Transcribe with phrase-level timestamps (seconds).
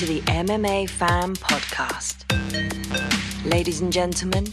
[0.00, 2.24] To the MMA Fan Podcast.
[3.44, 4.46] Ladies and gentlemen,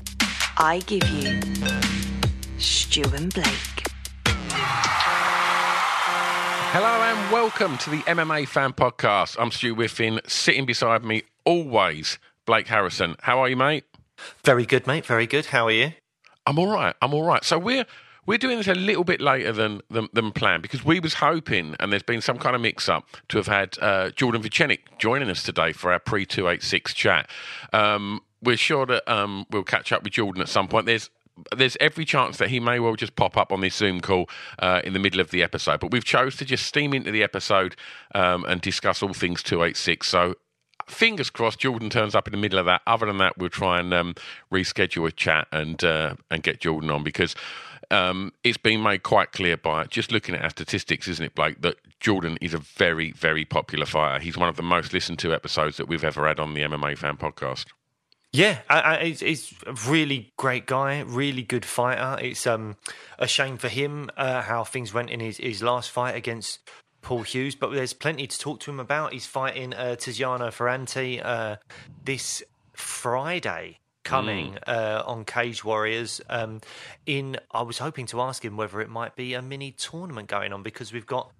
[0.58, 1.40] I give you
[2.58, 3.88] Stu and Blake.
[6.73, 9.38] Hello and welcome to the MMA Fan Podcast.
[9.40, 10.20] I'm Stu Whiffin.
[10.28, 13.16] Sitting beside me, always, Blake Harrison.
[13.22, 13.86] How are you, mate?
[14.44, 15.06] Very good, mate.
[15.06, 15.45] Very good.
[15.45, 15.94] How are you?
[16.45, 16.94] I'm all right.
[17.02, 17.45] I'm all right.
[17.45, 17.86] So we're
[18.28, 21.75] we're doing this a little bit later than than, than planned because we was hoping,
[21.80, 25.30] and there's been some kind of mix up, to have had uh, Jordan Vucenic joining
[25.30, 27.30] us today for our pre two eight six chat.
[27.73, 30.86] Um, we're sure that um, we'll catch up with Jordan at some point.
[30.86, 31.09] There's
[31.56, 34.81] there's every chance that he may well just pop up on this Zoom call uh,
[34.84, 37.75] in the middle of the episode, but we've chose to just steam into the episode
[38.16, 40.08] um, and discuss all things 286.
[40.08, 40.36] So
[40.88, 42.82] fingers crossed Jordan turns up in the middle of that.
[42.88, 44.16] Other than that, we'll try and um,
[44.52, 47.36] reschedule a chat and uh, and get Jordan on because
[47.92, 51.62] um, it's been made quite clear by just looking at our statistics, isn't it, Blake,
[51.62, 54.24] that Jordan is a very, very popular fighter.
[54.24, 56.98] He's one of the most listened to episodes that we've ever had on the MMA
[56.98, 57.66] Fan Podcast.
[58.34, 58.60] Yeah,
[59.02, 62.22] he's a really great guy, really good fighter.
[62.22, 62.76] It's um,
[63.18, 66.60] a shame for him uh, how things went in his, his last fight against
[67.08, 69.13] Paul Hughes, but there's plenty to talk to him about.
[69.13, 71.56] He's fighting uh, Tiziano Ferranti uh,
[72.03, 74.68] this Friday coming Mm.
[74.68, 76.19] uh, on Cage Warriors.
[76.29, 76.59] Um,
[77.06, 80.51] in I was hoping to ask him whether it might be a mini tournament going
[80.51, 81.31] on because we've got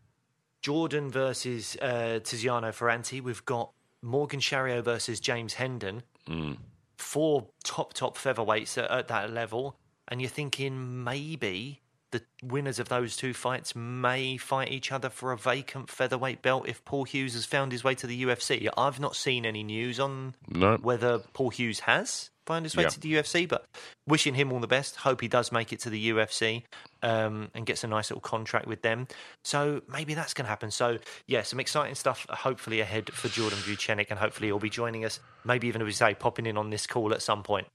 [0.62, 3.22] Jordan versus uh, Tiziano Ferranti.
[3.22, 6.04] We've got Morgan Charrière versus James Hendon.
[6.30, 6.60] Mm.
[6.96, 9.76] Four top top featherweights at, at that level,
[10.08, 11.82] and you're thinking maybe
[12.12, 16.68] the winners of those two fights may fight each other for a vacant featherweight belt
[16.68, 18.70] if Paul Hughes has found his way to the UFC.
[18.78, 20.78] I've not seen any news on No.
[20.78, 22.90] whether Paul Hughes has found his way Yeah.
[22.90, 23.66] to the UFC, but
[24.08, 24.96] wishing him all the best.
[24.96, 26.64] Hope he does make it to the UFC
[27.04, 29.08] um, and gets a nice little contract with them.
[29.44, 30.72] So maybe that's going to happen.
[30.72, 35.04] So yeah, some exciting stuff hopefully ahead for Jordan Vucenic, and hopefully he'll be joining
[35.04, 35.20] us.
[35.44, 37.68] Maybe even as we say, popping in on this call at some point.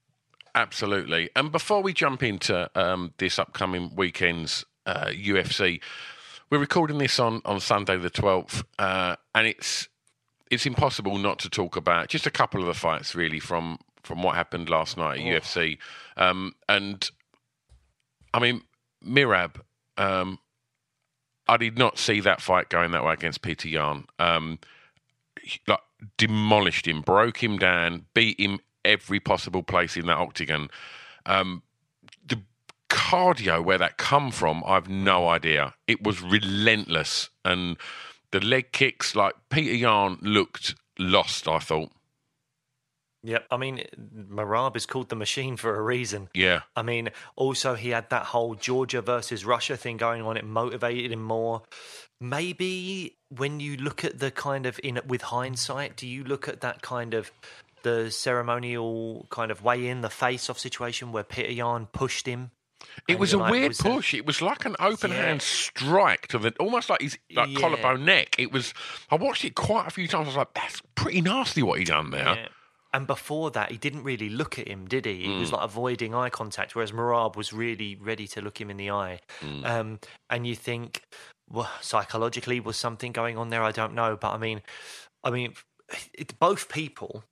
[0.55, 1.29] Absolutely.
[1.35, 5.81] And before we jump into um, this upcoming weekend's uh, UFC,
[6.49, 9.87] we're recording this on, on Sunday the twelfth, uh, and it's
[10.51, 14.21] it's impossible not to talk about just a couple of the fights really from from
[14.21, 15.79] what happened last night at UFC.
[16.17, 17.09] Um, and
[18.33, 18.61] I mean,
[19.03, 19.55] Merab,
[19.97, 20.37] um,
[21.47, 24.05] I did not see that fight going that way against Petr Yan.
[24.19, 24.59] Um,
[25.41, 25.79] he- like
[26.17, 30.69] demolished him, broke him down, beat him every possible place in that octagon.
[31.25, 31.63] Um,
[32.25, 32.41] the
[32.89, 35.73] cardio where that come from, I've no idea.
[35.87, 37.77] It was relentless, and
[38.31, 41.47] the leg kicks, like Petr Yan looked lost.
[41.47, 41.91] I thought,
[43.25, 43.45] Yep.
[43.51, 43.85] I mean,
[44.29, 46.27] Merab is called the machine for a reason.
[46.33, 50.35] yeah, I mean, also he had that whole Georgia versus Russia thing going on.
[50.35, 51.61] It motivated him more.
[52.19, 56.59] Maybe when you look at the kind of in with hindsight, do you look at
[56.61, 57.31] that kind of
[57.83, 62.51] the ceremonial kind of way in the face off situation where Petr Yan pushed him?
[63.07, 64.13] it was a like, weird was push.
[64.13, 65.17] It was like an open Yeah.
[65.25, 67.59] hand strike to the almost like his like Yeah.
[67.59, 68.35] collarbone neck.
[68.37, 68.73] It was.
[69.09, 70.25] I watched it quite a few times.
[70.25, 72.35] I was like, that's pretty nasty what he done there.
[72.35, 72.47] Yeah.
[72.93, 75.23] And before that, he didn't really look at him, did he?
[75.23, 75.39] He Mm.
[75.39, 78.91] was like avoiding eye contact, whereas Merab was really ready to look him in the
[78.91, 79.19] eye.
[79.41, 79.65] Mm.
[79.65, 79.99] Um,
[80.29, 81.01] and you think,
[81.49, 83.63] well, psychologically, was something going on there?
[83.63, 84.61] I don't know, but I mean,
[85.23, 85.53] I mean,
[86.13, 87.23] it, both people,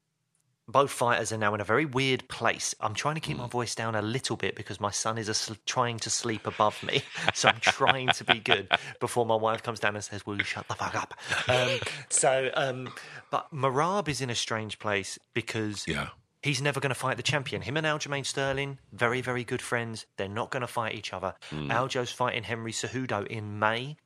[0.71, 2.73] both fighters are now in a very weird place.
[2.79, 3.41] I'm trying to keep Mm.
[3.41, 7.03] my voice down a little bit because my son is trying to sleep above me,
[7.33, 8.67] so I'm trying to be good
[8.99, 11.13] before my wife comes down and says, "Will you shut the fuck up?"
[11.47, 11.79] Um,
[12.09, 12.93] so, um,
[13.29, 16.09] but Merab is in a strange place because Yeah.
[16.41, 17.61] he's never going to fight the champion.
[17.61, 20.05] Him and Aljamain Sterling, very, very good friends.
[20.17, 21.35] They're not going to fight each other.
[21.51, 23.97] Aljo's fighting Henry Cejudo in May.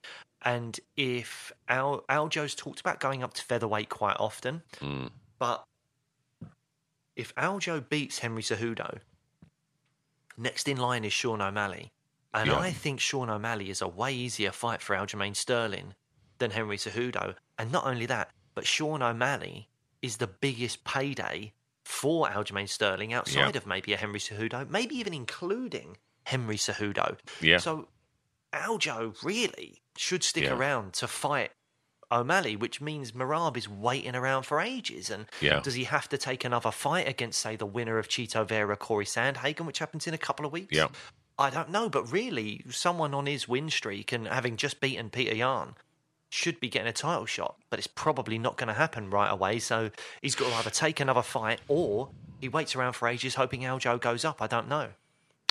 [0.44, 4.62] And if Al, Aljo's talked about going up to featherweight quite often,
[5.40, 5.64] but
[7.16, 9.00] if Aljo beats Henry Cejudo,
[10.38, 11.92] Next in line is Sean O'Malley.
[12.34, 12.60] And Yeah.
[12.60, 15.96] I think Sean O'Malley is a way easier fight for Aljamain Sterling
[16.40, 17.36] than Henry Cejudo.
[17.58, 19.70] And not only that, but Sean O'Malley
[20.02, 21.54] is the biggest payday
[21.86, 23.58] for Aljamain Sterling outside Yeah.
[23.58, 27.18] of maybe a Henry Cejudo, maybe even including Henry Cejudo.
[27.40, 27.60] Yeah.
[27.60, 27.88] So
[28.52, 30.54] Aljo really should stick Yeah.
[30.54, 31.54] around to fight
[32.12, 35.10] O'Malley, which means Merab is waiting around for ages.
[35.10, 35.60] And Yeah.
[35.60, 39.06] does he have to take another fight against, say, the winner of Chito Vera, Corey
[39.06, 40.76] Sandhagen, which happens in a couple of weeks?
[40.76, 40.88] Yeah.
[41.38, 45.36] I don't know, but really, someone on his win streak and having just beaten Petr
[45.36, 45.76] Yan
[46.30, 49.60] should be getting a title shot, but it's probably not going to happen right away.
[49.60, 49.92] So
[50.22, 52.10] he's got to either take another fight or
[52.42, 54.42] he waits around for ages, hoping Aljo goes up.
[54.42, 54.90] I don't know.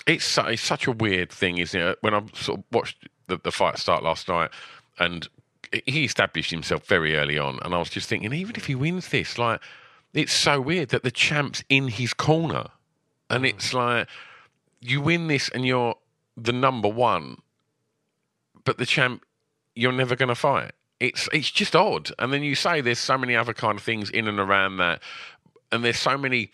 [0.07, 1.97] it's, it's such a weird thing, isn't it?
[2.01, 4.51] When I sort of watched the, the fight start last night,
[4.99, 5.27] and
[5.85, 9.09] he established himself very early on, and I was just thinking, even if he wins
[9.09, 9.61] this, like,
[10.13, 12.67] it's so weird that the champ's in his corner,
[13.29, 13.45] and hmm.
[13.45, 14.07] it's like
[14.81, 15.95] you win this and you're
[16.37, 17.37] the number one,
[18.63, 19.23] but the champ,
[19.75, 20.71] you're never going to fight.
[20.99, 24.09] It's it's just odd, and then you say there's so many other kind of things
[24.09, 25.01] in and around that,
[25.71, 26.51] and there's so many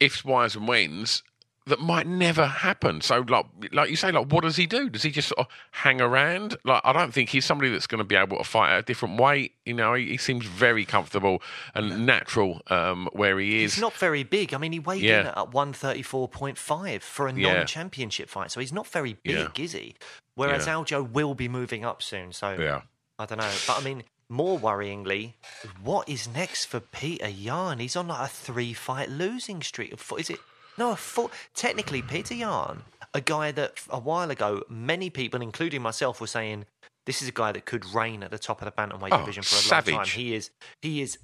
[0.00, 1.22] ifs, whys, and whens
[1.66, 3.00] that might never happen.
[3.00, 4.88] So, like, like you say, like, what does he do?
[4.90, 6.56] Does he just sort of hang around?
[6.64, 9.20] Like, I don't think he's somebody that's going to be able to fight a different
[9.20, 9.52] weight.
[9.64, 11.40] You know, he, he seems very comfortable
[11.74, 13.74] and natural um, where he is.
[13.74, 14.52] He's not very big.
[14.54, 17.54] I mean, he weighed in at 134.5 for a Yeah.
[17.54, 19.64] non championship fight, so he's not very big, Yeah.
[19.64, 19.94] is he?
[20.34, 20.74] Whereas Yeah.
[20.74, 22.32] Aljo will be moving up soon.
[22.32, 22.82] So yeah,
[23.18, 23.52] I don't know.
[23.66, 25.34] But I mean, more worryingly,
[25.82, 27.78] what is next for Petr Yan?
[27.78, 29.94] He's on like a three fight losing streak.
[30.18, 30.38] Is it?
[30.78, 31.30] No, a four.
[31.54, 32.82] Technically, Petr Yan,
[33.14, 36.64] a guy that a while ago, many people, including myself, were saying
[37.06, 39.42] this is a guy that could reign at the top of the bantamweight Oh, division
[39.42, 40.06] for a long time.
[40.06, 40.50] He is.
[40.80, 41.18] He is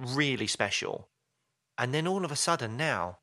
[0.00, 1.08] really special.
[1.76, 3.18] And then all of a sudden now,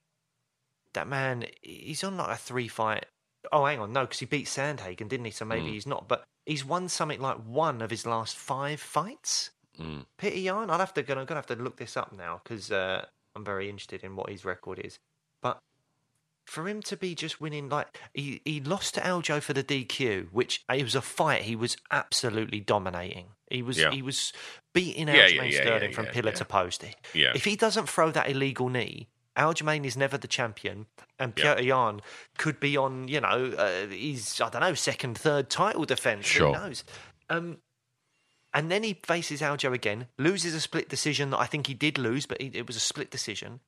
[0.93, 3.05] that man, he's on like a three fight.
[3.51, 5.31] Oh, hang on, no, because he beat Sandhagen, didn't he?
[5.31, 5.73] So maybe Mm.
[5.73, 6.07] he's not.
[6.07, 9.51] But he's won something like one of his last five fights.
[9.79, 10.05] Mm.
[10.19, 11.01] Petr Yan, I'll have to.
[11.01, 13.05] I'm gonna have to look this up now because uh,
[13.35, 14.99] I'm very interested in what his record is.
[16.51, 20.33] For him to be just winning, like he he lost to Aljo for the DQ,
[20.33, 23.27] which it was a fight he was absolutely dominating.
[23.50, 23.92] He was Yeah.
[23.92, 24.33] he was
[24.74, 26.83] beating Yeah, Aljamain yeah, Sterling from pillar to post.
[27.13, 27.31] Yeah.
[27.33, 29.07] If he doesn't throw that illegal knee,
[29.38, 30.88] Aljamain is never the champion,
[31.18, 31.33] and.
[31.33, 32.01] Petr Yan
[32.38, 36.25] could be on, you know, uh, his I don't know second, third title defense.
[36.25, 36.53] Sure.
[36.53, 36.83] Who knows?
[37.30, 37.59] Um,
[38.53, 41.98] and then he faces Aljo again, loses a split decision that I think he did
[41.98, 43.62] lose, but he, it was a split decision.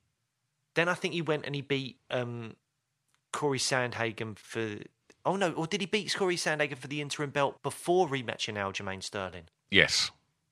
[0.75, 2.57] Then I think he went and he beat um,
[3.33, 4.77] Corey Sandhagen for.
[5.25, 9.03] Oh no, or did he beat Corey Sandhagen for the interim belt before rematching Aljamain
[9.03, 9.43] Sterling?
[9.69, 10.11] yes,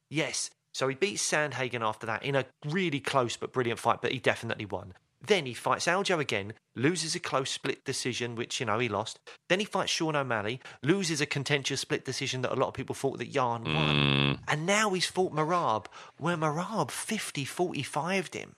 [0.10, 0.50] Yes.
[0.74, 4.20] So he beats Sandhagen after that in a really close but brilliant fight, but he
[4.20, 4.94] definitely won.
[5.26, 9.20] Then he fights Aljo again, loses a close split decision, which, you know, he lost.
[9.50, 12.96] Then he fights Sean O'Malley, loses a contentious split decision that a lot of people
[12.96, 13.96] thought that Yan won.
[13.96, 14.40] Mm.
[14.48, 15.86] And now he's fought Merab,
[16.18, 18.56] where Merab 50 45'd him.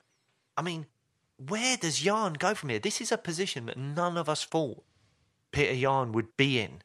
[0.56, 0.86] I mean,
[1.36, 2.78] where does Yan go from here?
[2.78, 4.82] This is a position that none of us thought
[5.52, 6.82] Petr Yan would be in.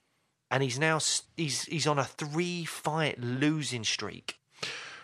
[0.51, 1.00] And he's now
[1.38, 4.40] he's he's on a three fight losing streak.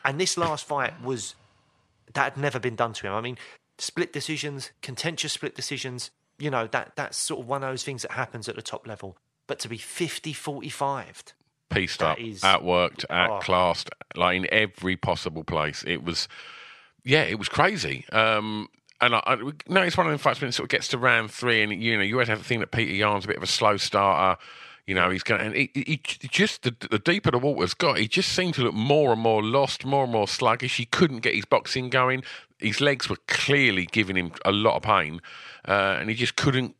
[0.03, 1.35] And this last fight was
[2.13, 3.13] that had never been done to him.
[3.13, 3.37] I mean,
[3.77, 6.09] split decisions, contentious split decisions,
[6.39, 8.87] you know, that that's sort of one of those things that happens at the top
[8.87, 9.17] level.
[9.47, 11.23] But to be 50 45
[11.69, 13.13] pieced That up, is- outworked, Oh.
[13.13, 15.83] outclassed, like in every possible place.
[15.85, 16.27] It was,
[17.03, 18.05] yeah, it was crazy.
[18.11, 18.69] Um,
[19.01, 21.61] and I, I one of them fights when it sort of gets to round three,
[21.61, 23.47] and you know, you always have the thing that Petr Yan's a bit of a
[23.47, 24.39] slow starter.
[24.87, 27.97] You know, he's going, and he, he, he just the, the deeper the water's got,
[27.97, 30.77] he just seemed to look more and more lost, more and more sluggish.
[30.77, 32.23] He couldn't get his boxing going.
[32.59, 35.21] His legs were clearly giving him a lot of pain,
[35.67, 36.75] uh, and he just couldn't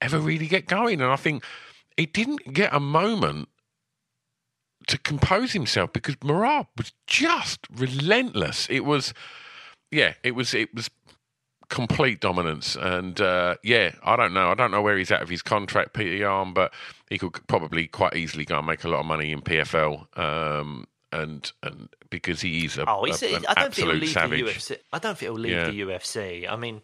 [0.00, 1.00] ever really get going.
[1.00, 1.42] And I think
[1.96, 3.48] he didn't get a moment
[4.86, 8.68] to compose himself because Merab was just relentless.
[8.70, 9.12] It was,
[9.90, 10.90] yeah, it was, it was
[11.68, 12.76] complete dominance.
[12.76, 14.50] And uh, yeah, I don't know.
[14.50, 16.72] I don't know where he's at of his contract, Petr Yan, but
[17.10, 20.18] he could probably quite easily go and make a lot of money in PFL.
[20.18, 24.10] Um, and and because he is a, Oh, he's, a- I don't think he'll leave
[24.10, 24.40] savage.
[24.44, 24.78] the UFC.
[24.92, 25.70] I don't think he'll leave Yeah.
[25.70, 26.50] the UFC.
[26.50, 26.82] I mean,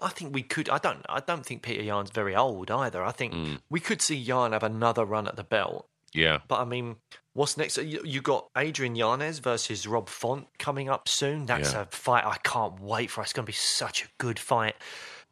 [0.00, 0.68] I think we could.
[0.68, 1.06] I don't.
[1.08, 3.04] I don't think Petr Yan's very old either.
[3.04, 3.60] I think Mm.
[3.70, 5.88] we could see Yan have another run at the belt.
[6.14, 6.96] Yeah, But I mean,
[7.32, 7.78] what's next?
[7.78, 11.46] You, you got Adrian Yanez versus Rob Font coming up soon.
[11.46, 11.82] That's Yeah.
[11.82, 13.22] a fight I can't wait for.
[13.22, 14.76] It's going to be such a good fight.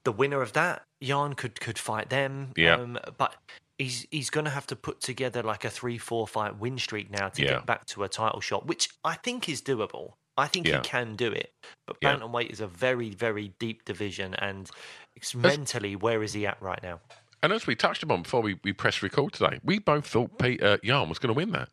[0.05, 2.53] The winner of that, Yan could could fight them.
[2.57, 2.77] Yeah.
[2.77, 3.37] Um, but
[3.77, 7.11] he's he's going to have to put together like a three four fight win streak
[7.11, 7.49] now to Yeah.
[7.51, 10.15] get back to a title shot, which I think is doable.
[10.39, 10.77] I think Yeah.
[10.77, 11.53] he can do it,
[11.87, 12.17] but Yeah.
[12.17, 14.71] bantamweight is a very, very deep division, and
[15.15, 17.01] it's mentally, where is he at right now?
[17.43, 20.79] And as we touched upon before we, we pressed record today, we both thought Petr
[20.83, 21.69] Yan was going to win that.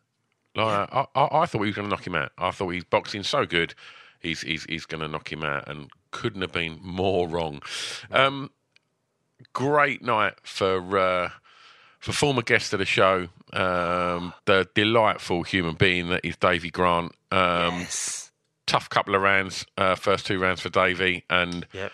[0.56, 2.32] Like, I, I, I thought he was going to knock him out.
[2.38, 3.76] I thought he's boxing so good,
[4.20, 7.62] he's he's, he's going to knock him out, and couldn't have been more wrong.
[8.12, 8.52] Um,
[9.54, 11.30] great night for uh,
[12.00, 17.14] for former guest of the show, um, the delightful human being that is Davey Grant.
[17.32, 18.32] Um, yes.
[18.66, 21.92] Tough couple of rounds, uh, first two rounds for Davey, and Yep.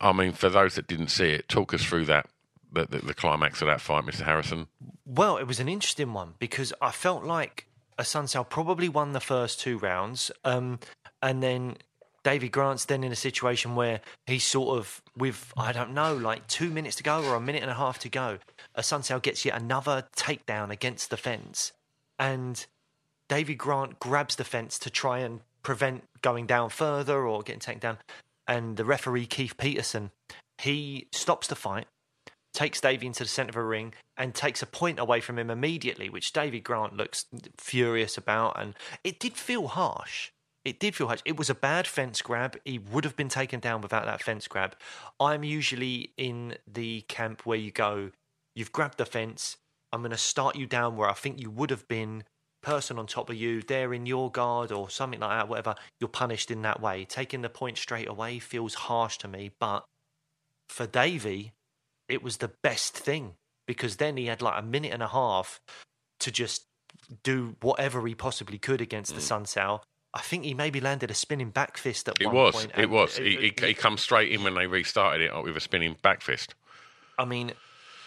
[0.00, 2.26] I mean, for those that didn't see it, talk us through that.
[2.70, 4.22] The, the, the climax of that fight, Mr.
[4.22, 4.66] Harrison.
[5.06, 7.66] Well, it was an interesting one because I felt like
[7.98, 10.78] Assunção probably won the first two rounds, um,
[11.22, 11.76] and then
[12.24, 16.46] Davey Grant's then in a situation where he's sort of with I don't know, like
[16.46, 18.38] two minutes to go or a minute and a half to go.
[18.76, 21.72] Assunção gets yet another takedown against the fence,
[22.18, 22.66] and
[23.28, 27.80] Davey Grant grabs the fence to try and prevent going down further or getting taken
[27.80, 27.98] down.
[28.46, 30.10] And the referee Keith Peterson,
[30.58, 31.86] he stops the fight,
[32.52, 35.50] takes Davey into the centre of a ring and takes a point away from him
[35.50, 37.26] immediately, which Davey Grant looks
[37.58, 38.60] furious about.
[38.60, 38.74] And
[39.04, 40.30] it did feel harsh.
[40.64, 41.22] It did feel harsh.
[41.24, 42.56] It was a bad fence grab.
[42.64, 44.74] He would have been taken down without that fence grab.
[45.20, 48.10] I'm usually in the camp where you go,
[48.54, 49.56] you've grabbed the fence.
[49.92, 52.24] I'm going to start you down where I think you would have been.
[52.60, 55.76] Person on top of you, they're in your guard or something like that, whatever.
[56.00, 57.04] You're punished in that way.
[57.04, 59.84] Taking the point straight away feels harsh to me, but
[60.68, 61.52] for Davey,
[62.08, 63.34] it was the best thing
[63.66, 65.60] because then he had like a minute and a half
[66.20, 66.64] to just
[67.22, 69.80] do whatever he possibly could against the Assunção.
[70.14, 72.22] I think he maybe landed a spinning back fist at Mm.
[72.22, 72.54] It one was.
[72.54, 72.72] point.
[72.76, 73.18] It was.
[73.18, 76.22] it- He, he, he comes straight in when they restarted it with a spinning back
[76.22, 76.54] fist.
[77.18, 77.52] I mean,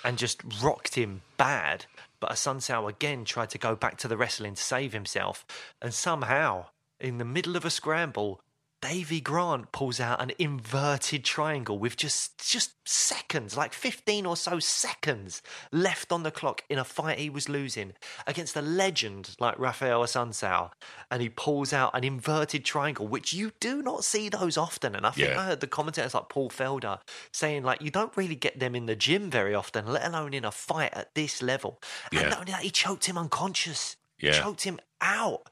[0.04, 1.86] and just rocked him bad.
[2.20, 5.46] But Assunção again tried to go back to the wrestling to save himself.
[5.82, 6.68] And somehow,
[7.00, 8.42] in the middle of a scramble,
[8.82, 14.58] Davey Grant pulls out an inverted triangle with just just seconds, like 15 or so
[14.58, 17.94] seconds left on the clock in a fight he was losing
[18.26, 20.72] against a legend like Raphael Assunção.
[21.12, 24.96] And he pulls out an inverted triangle, which you do not see those often.
[24.96, 25.40] And I think Yeah.
[25.40, 27.00] I heard the commentators like Paul Felder
[27.32, 30.44] saying like you don't really get them in the gym very often, let alone in
[30.44, 31.80] a fight at this level.
[32.12, 32.22] Yeah.
[32.22, 33.96] And not only that, he choked him unconscious.
[34.20, 34.34] Yeah.
[34.34, 35.50] Choked him out.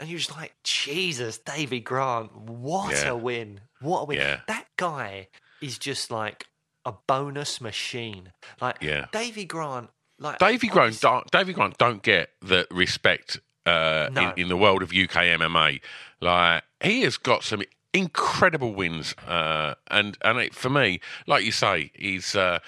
[0.00, 3.08] And you're just like, Jesus, Davey Grant, what Yeah.
[3.10, 3.60] a win.
[3.80, 4.18] What a win.
[4.18, 4.40] Yeah.
[4.48, 5.28] That guy
[5.60, 6.46] is just like
[6.84, 8.32] a bonus machine.
[8.60, 9.06] Like Yeah.
[9.12, 14.32] Davey Grant, like Davey Grant, don't, Davey Grant don't get the respect uh, No.
[14.36, 15.80] in, in the world of UK MMA.
[16.20, 17.62] Like he has got some
[17.94, 22.58] incredible wins, uh, and and it, for me, like you say, he's uh,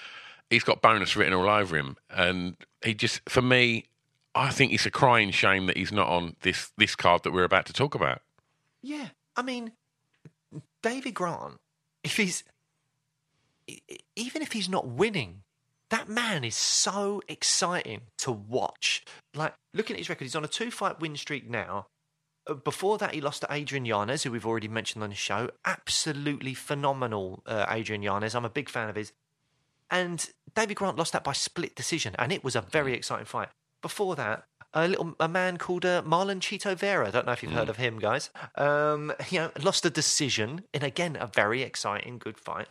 [0.48, 3.84] he's got bonus written all over him, and he just for me,
[4.36, 7.44] I think it's a crying shame that he's not on this this card that we're
[7.44, 8.20] about to talk about.
[8.82, 9.72] Yeah, I mean,
[10.82, 11.54] David Grant,
[12.04, 12.44] if he's
[14.14, 15.42] even if he's not winning,
[15.90, 19.04] that man is so exciting to watch.
[19.34, 21.86] Like looking at his record, he's on a two-fight win streak now.
[22.46, 25.50] Uh, Before that, he lost to Adrian Yanez, who we've already mentioned on the show.
[25.64, 28.34] Absolutely phenomenal, uh, Adrian Yanez.
[28.34, 29.12] I'm a big fan of his.
[29.90, 33.48] And David Grant lost that by split decision, and it was a very exciting fight.
[33.86, 37.06] Before that, a little a man called uh, Marlon Chito Vera.
[37.06, 38.30] I don't know if you've heard of him, guys.
[38.56, 42.66] Um, you know, lost a decision in again a very exciting, good fight.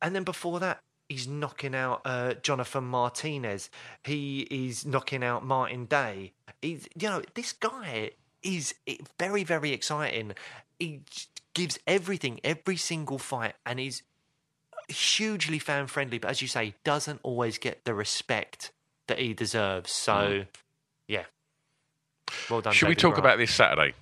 [0.00, 0.78] And then before that,
[1.08, 3.68] he's knocking out uh, Jonathan Martinez.
[4.04, 6.34] He is knocking out Martin Day.
[6.62, 8.12] He's, you know, this guy
[8.44, 10.34] is eh, very, very exciting.
[10.78, 11.00] He
[11.52, 14.04] gives everything, every single fight, and he's
[14.88, 16.18] hugely fan friendly.
[16.18, 18.70] But as you say, doesn't always get the respect
[19.08, 19.90] that he deserves.
[19.90, 20.44] So,
[21.06, 21.24] yeah.
[22.48, 22.72] Well done.
[22.72, 23.94] Should we talk about this Saturday?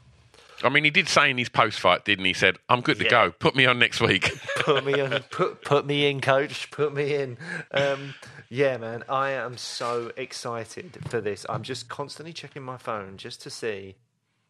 [0.62, 2.30] I mean, he did say in his post fight, didn't he?
[2.30, 3.10] He said, "I'm good to Yeah.
[3.10, 3.30] go.
[3.30, 6.70] Put me on next week." put me on, put put me in, coach.
[6.70, 7.36] Put me in.
[7.72, 8.14] Um,
[8.48, 11.44] yeah, man, I am so excited for this.
[11.48, 13.96] I'm just constantly checking my phone just to see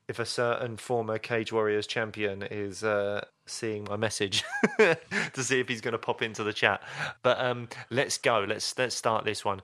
[0.07, 4.45] if a certain former Cage Warriors champion is uh, seeing my message
[4.79, 6.81] to see if he's going to pop into the chat.
[7.25, 8.47] But um, let's go.
[8.49, 9.61] Let's let's start this one.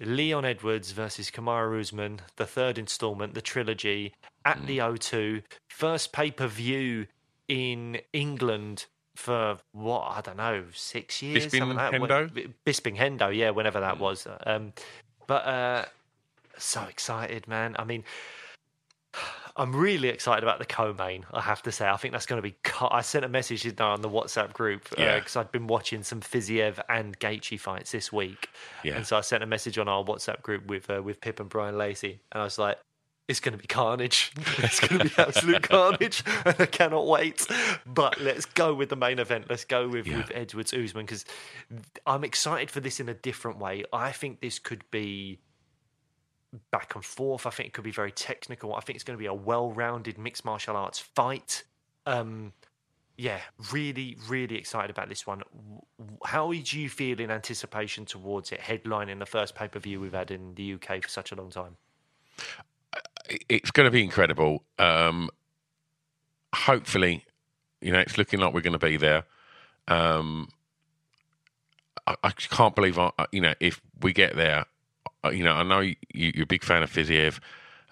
[0.00, 4.14] Leon Edwards versus Kamaru Usman, the third installment, the trilogy
[4.44, 7.06] at the O2, first pay per view
[7.48, 8.86] in England
[9.16, 11.46] for what I don't know, six years.
[11.46, 11.92] Bisping like.
[11.92, 12.34] Hendo?
[12.34, 14.26] When- Bisping Hendo, yeah, whenever that was.
[14.46, 14.72] Um,
[15.26, 15.84] but uh,
[16.56, 17.74] so excited, man.
[17.78, 18.04] I mean,
[19.58, 21.26] I'm really excited about the co-main.
[21.32, 22.54] I have to say, I think that's going to be.
[22.80, 25.18] I sent a message you know, on the WhatsApp group Yeah.
[25.18, 28.48] because I'd been watching some Fiziev and Gaethje fights this week,
[28.84, 28.94] Yeah.
[28.96, 31.48] and so I sent a message on our WhatsApp group with uh, with Pip and
[31.48, 32.78] Brian Lacey, and I was like,
[33.26, 34.32] it's going to be carnage.
[34.58, 37.46] It's going to be absolute carnage, and I cannot wait.
[37.84, 39.46] But let's go with the main event.
[39.50, 40.18] Let's go with, Yeah.
[40.18, 41.24] with Edwards Usman because
[42.06, 43.84] I'm excited for this in a different way.
[43.92, 45.40] I think this could be
[46.70, 47.46] back and forth.
[47.46, 48.74] I think it could be very technical.
[48.74, 51.64] I think it's going to be a well-rounded mixed martial arts fight.
[52.06, 52.52] Um,
[53.16, 53.40] yeah,
[53.72, 55.42] really, really excited about this one.
[56.24, 60.12] How do you feel in anticipation towards it headlining the first pay per view we've
[60.12, 61.76] had in the UK for such a long time?
[63.48, 64.62] it's going to be incredible.
[64.78, 65.30] Um,
[66.54, 67.24] hopefully,
[67.80, 69.24] you know, it's looking like we're going to be there.
[69.86, 70.48] Um,
[72.06, 74.66] I, I can't believe, I, you know, if we get there,
[75.24, 77.40] you know, I know you, you're a big fan of Fiziev.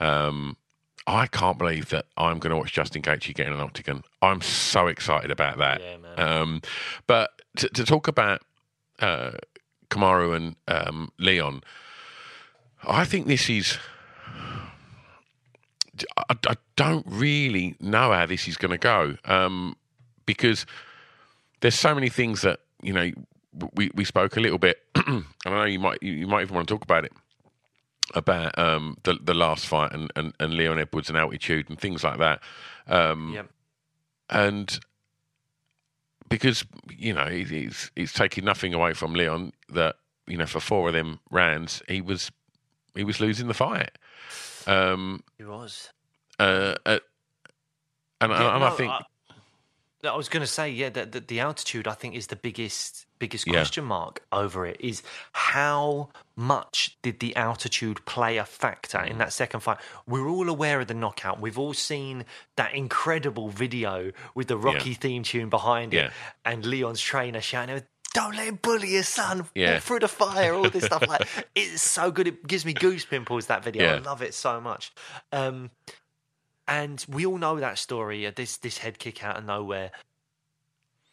[0.00, 0.56] Um,
[1.06, 4.02] I can't believe that I'm going to watch Justin Gaethje get in an octagon.
[4.22, 5.80] I'm so excited about that.
[5.80, 6.18] Yeah, man.
[6.18, 6.62] Um,
[7.06, 8.42] but to, to talk about
[8.98, 9.32] uh,
[9.88, 11.62] Kamaru and um, Leon,
[12.82, 13.78] I think this is.
[16.16, 19.76] I, I don't really know how this is going to go um,
[20.26, 20.66] because
[21.60, 23.12] there's so many things that you know
[23.74, 24.78] we we spoke a little bit.
[25.06, 27.12] and I know you might you might even want to talk about it
[28.14, 32.04] about um, the the last fight and, and, and Leon Edwards and altitude and things
[32.04, 32.40] like that.
[32.86, 33.50] Um, Yep.
[34.30, 34.78] and
[36.28, 39.96] because you know it- it's it's taking nothing away from Leon that
[40.26, 42.30] you know for four of them rounds he was
[42.94, 43.90] he was losing the fight.
[44.66, 45.90] Um, It was.
[46.40, 46.98] uh, uh,
[48.20, 49.02] and, Yeah, and I no, think I,
[50.08, 53.05] I was going to say, yeah, that the, the altitude I think is the biggest
[53.18, 53.54] biggest Yeah.
[53.54, 54.76] question mark over it.
[54.80, 59.78] Is how much did the altitude play a factor in that second fight?
[60.06, 61.40] We're all aware of the knockout.
[61.40, 62.24] We've all seen
[62.56, 66.06] that incredible video with the Rocky theme tune behind Yeah.
[66.06, 66.12] it,
[66.44, 67.82] and Leon's trainer shouting.
[68.14, 69.46] Don't let him bully your son.
[69.54, 69.74] Yeah.
[69.74, 70.54] Walk through the fire.
[70.54, 72.26] All this stuff like it's so good.
[72.26, 73.46] It gives me goose pimples.
[73.46, 73.94] That video.
[73.96, 74.90] I love it so much.
[75.32, 75.70] Um,
[76.68, 78.26] and we all know that story.
[78.26, 79.92] uh, This this head kick out of nowhere.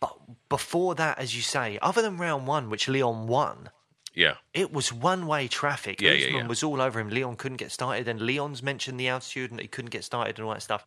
[0.04, 0.18] But
[0.50, 3.70] before that, as you say, other than round one, which Leon won,
[4.14, 6.02] yeah, it was one way traffic.
[6.02, 6.48] Yeah, yeah, yeah.
[6.48, 7.10] was all over him.
[7.10, 10.46] Leon couldn't get started, and Leon's mentioned the altitude and he couldn't get started and
[10.46, 10.86] all that stuff.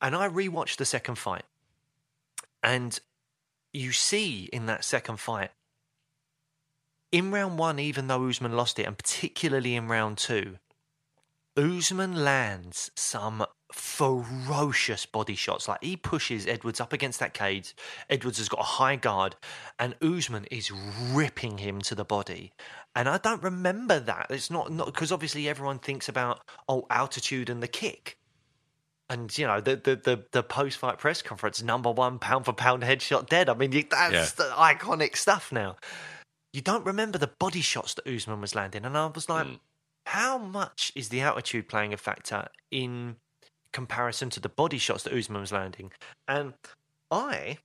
[0.00, 1.44] And I rewatched the second fight,
[2.62, 2.98] and
[3.72, 5.50] you see in that second fight,
[7.12, 10.56] in round one, even though Usman lost it, and particularly in round two,
[11.56, 13.44] Usman lands some
[13.76, 15.68] ferocious body shots.
[15.68, 17.74] Like he pushes Edwards up against that cage.
[18.08, 19.36] Edwards has got a high guard,
[19.78, 20.70] and Usman is
[21.12, 22.52] ripping him to the body.
[22.94, 24.26] And I don't remember that.
[24.30, 28.18] It's not not because obviously everyone thinks about oh altitude and the kick.
[29.08, 32.52] And you know the the the, the post fight press conference, number one pound for
[32.54, 33.48] pound headshot dead.
[33.48, 34.44] I mean that's Yeah.
[34.44, 35.76] the iconic stuff now.
[36.52, 39.54] You don't remember the body shots that Usman was landing, and I was like, hmm.
[40.06, 43.16] how much is the altitude playing a factor in
[43.76, 45.92] comparison to the body shots that Usman was landing?
[46.26, 46.54] And
[47.10, 47.58] I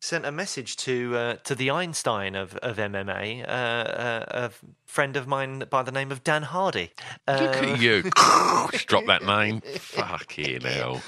[0.00, 4.50] sent a message to uh, to the Einstein of of MMA, uh, uh, a
[4.84, 6.90] friend of mine by the name of Dan Hardy.
[7.26, 8.02] look Uh, at you,
[8.72, 9.62] just drop that name.
[9.62, 11.00] Fucking hell.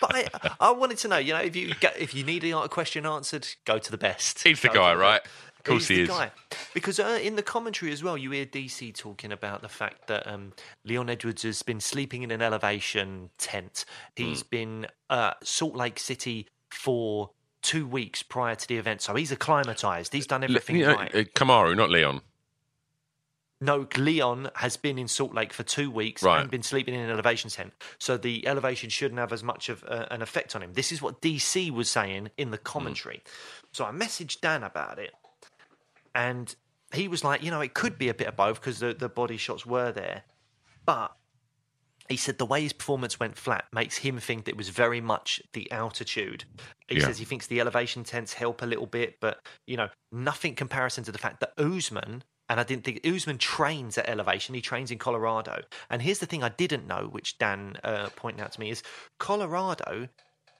[0.00, 0.28] but I,
[0.58, 3.46] I wanted to know, you know, if you get, if you need a question answered,
[3.64, 4.42] go to the best.
[4.42, 5.20] He's the Go guy, right?
[5.60, 6.08] Of course he is.
[6.08, 6.30] Guy.
[6.74, 10.26] Because uh, in the commentary as well, you hear DC talking about the fact that
[10.26, 10.52] um,
[10.84, 13.84] Leon Edwards has been sleeping in an elevation tent.
[14.16, 14.24] Hmm.
[14.24, 17.30] He's been uh, Salt Lake City for
[17.62, 20.12] two weeks prior to the event, so he's acclimatized.
[20.14, 21.14] He's done everything You know, right.
[21.14, 22.22] uh, Kamaru, not Leon.
[23.62, 26.40] No, Leon has been in Salt Lake for two weeks Right.
[26.40, 27.74] and been sleeping in an elevation tent.
[27.98, 30.72] So the elevation shouldn't have as much of uh, an effect on him.
[30.72, 33.22] This is what DC was saying in the commentary.
[33.72, 35.10] So I messaged Dan about it,
[36.14, 36.54] and
[36.92, 39.08] he was like, you know, it could be a bit of both because the, the
[39.08, 40.24] body shots were there.
[40.84, 41.12] But
[42.08, 45.00] he said the way his performance went flat makes him think that it was very
[45.00, 46.44] much the altitude.
[46.88, 47.06] He Yeah.
[47.06, 51.04] says he thinks the elevation tents help a little bit, but you know, nothing comparison
[51.04, 54.56] to the fact that Usman and I didn't think Usman trains at elevation.
[54.56, 55.62] He trains in Colorado.
[55.88, 58.82] And here's the thing I didn't know, which Dan uh, pointed out to me, is
[59.20, 60.08] Colorado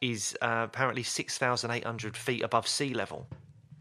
[0.00, 3.28] is uh, apparently six thousand eight hundred feet above sea level,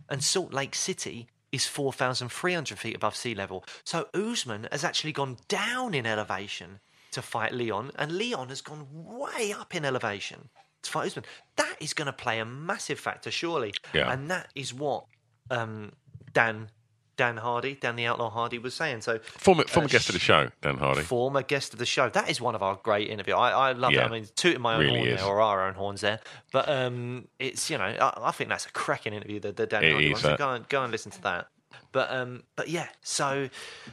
[0.10, 3.63] and Salt Lake City is 4,300 feet above sea level.
[3.83, 6.79] So Usman has actually gone down in elevation
[7.12, 10.49] to fight Leon, and Leon has gone way up in elevation
[10.83, 11.25] to fight Usman.
[11.55, 13.73] That is going to play a massive factor, surely.
[13.93, 14.12] Yeah.
[14.12, 15.05] And that is what
[15.49, 15.93] um,
[16.33, 16.69] Dan
[17.19, 19.01] Dan Hardy, Dan the Outlaw Hardy, was saying.
[19.01, 21.01] So Former, former Uh, guest of the show, Dan Hardy.
[21.01, 22.08] former guest of the show.
[22.08, 23.36] That is one of our great interviews.
[23.38, 24.03] I, I love Yeah.
[24.03, 24.05] it.
[24.05, 25.19] I mean, tooting my own Really horn is.
[25.19, 26.21] there, or our own horns there.
[26.53, 29.41] But um, it's you know, I, I think that's a cracking interview.
[29.41, 30.21] The, the Dan It Hardy one.
[30.21, 31.47] So go and go and listen to that.
[31.91, 32.88] But um, but yeah.
[33.01, 33.49] So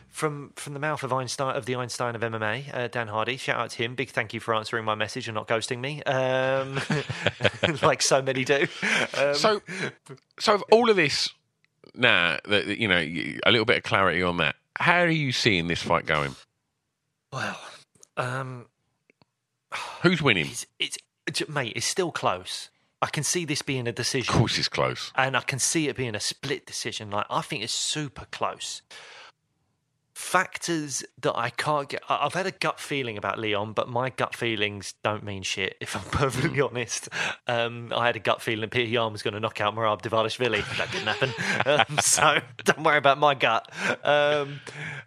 [0.09, 3.37] from from the mouth of Einstein of the Einstein of MMA, uh, Dan Hardy.
[3.39, 3.95] Shout out to him.
[3.95, 6.79] Big thank you for answering my message and not ghosting me, um,
[7.83, 8.67] like so many do.
[9.19, 9.63] Um, So,
[10.39, 11.31] so of all of this
[11.97, 14.57] now, that you know, a little bit of clarity on that.
[14.79, 16.37] How are you seeing this fight going?
[17.33, 17.59] well,
[18.17, 18.67] um,
[20.03, 20.47] Who's winning?
[20.47, 22.71] it's, it's it's- mate, it's still close.
[23.03, 24.33] I can see this being a Of decision.
[24.35, 25.13] course, it's close.
[25.17, 27.11] and I can see it being a split decision.
[27.11, 28.81] Like I think it's super close.
[30.17, 32.01] Factors that I can't get.
[32.09, 35.77] I've had a gut feeling about Leon, but my gut feelings don't mean shit.
[35.79, 37.11] If I'm perfectly honest,
[37.47, 40.65] um, I had a gut feeling Petr Yan was going to knock out Merab Dvalishvili.
[40.79, 41.87] That didn't happen.
[41.91, 43.71] um, so don't worry about my gut.
[44.03, 44.61] Um,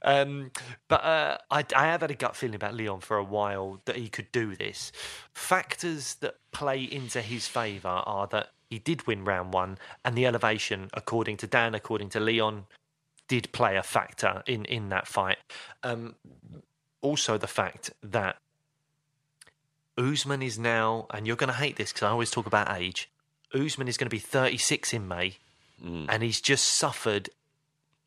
[0.03, 0.51] um,
[0.87, 3.95] but uh, I, I have had a gut feeling about Leon for a while that
[3.95, 4.91] he could do this.
[5.33, 10.27] Factors that play into his favour are that he did win round one, and the
[10.27, 12.65] elevation, according to Dan, according to Leon,
[13.29, 15.37] did play a factor in in that fight.
[15.83, 16.15] Um,
[17.01, 18.35] also, the fact that
[19.97, 23.09] Usman is now, and you're going to hate this because I always talk about age.
[23.53, 25.37] Usman is going to be 36 in May,
[26.09, 27.29] and he's just suffered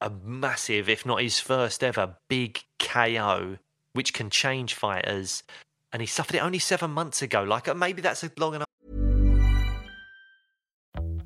[0.01, 3.59] a massive, if not his first ever, big KO,
[3.93, 5.43] which can change fighters.
[5.93, 7.43] And he suffered it only seven months ago.
[7.43, 8.69] Like uh, maybe that's a long enough.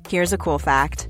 [0.07, 1.09] Here's a cool fact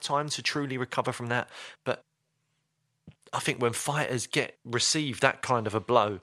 [0.00, 1.48] Time to truly recover from that.
[1.84, 2.04] But
[3.32, 6.20] I think when fighters get receive that kind of a blow,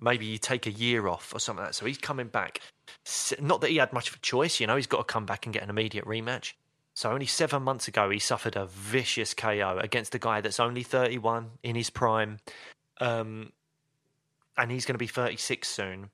[0.00, 1.74] maybe you take a year off or something like that.
[1.74, 2.60] So he's coming back.
[3.40, 5.46] Not that he had much of a choice, you know, he's got to come back
[5.46, 6.54] and get an immediate rematch.
[6.94, 10.82] So only seven months ago, he suffered a vicious KO against a guy that's only
[10.82, 12.38] 31 in his prime.
[13.00, 13.52] Um,
[14.56, 16.10] and he's going to be 36 soon.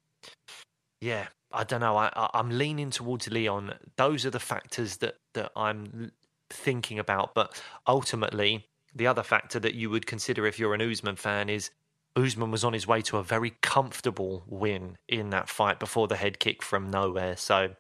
[1.01, 1.97] Yeah, I don't know.
[1.97, 3.75] I, I, I'm leaning towards Leon.
[3.97, 6.13] Those are the factors that, that I'm
[6.51, 7.35] thinking about.
[7.35, 11.71] But ultimately, the other factor that you would consider if you're an Usman fan is
[12.17, 16.17] Usman was on his way to a very comfortable win in that fight before the
[16.17, 17.37] head kick from nowhere.
[17.37, 17.71] So,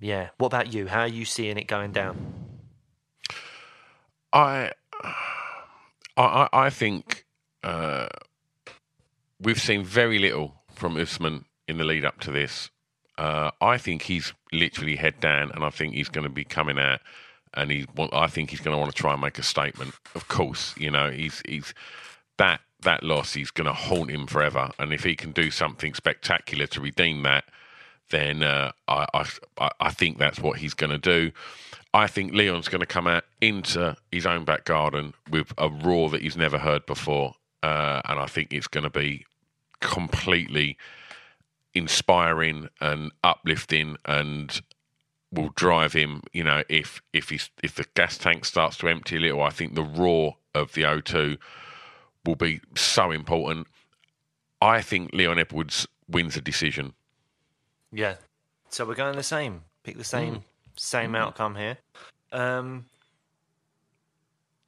[0.00, 0.28] yeah.
[0.38, 0.86] What about you?
[0.86, 2.34] How are you seeing it going down?
[4.32, 4.72] I,
[6.16, 7.24] I, I- think
[7.64, 8.08] uh,
[9.40, 12.70] we've seen very little from Usman in the lead up to this.
[13.18, 16.78] Uh, I think he's literally head down, and I think he's going to be coming
[16.78, 17.00] out,
[17.54, 17.86] and he.
[17.96, 19.94] want- I think he's going to want to try and make a statement.
[20.14, 21.74] Of course, you know he's he's
[22.38, 25.94] that that loss is going to haunt him forever, and if he can do something
[25.94, 27.44] spectacular to redeem that,
[28.10, 29.06] then uh, I,
[29.58, 31.32] I I think that's what he's going to do.
[31.92, 36.08] I think Leon's going to come out into his own back garden with a roar
[36.10, 39.26] that he's never heard before, uh, and I think it's going to be
[39.80, 40.76] completely
[41.74, 44.60] inspiring and uplifting, and
[45.32, 46.22] will drive him.
[46.32, 49.50] You know, if if he's if the gas tank starts to empty a little, I
[49.50, 51.38] think the roar of the O2
[52.26, 53.66] will be so important.
[54.60, 56.92] I think Leon Edwards wins a decision.
[57.92, 58.16] Yeah.
[58.68, 59.62] So we're going the same.
[59.84, 60.42] Pick the same
[60.76, 61.78] same outcome here.
[62.32, 62.86] Um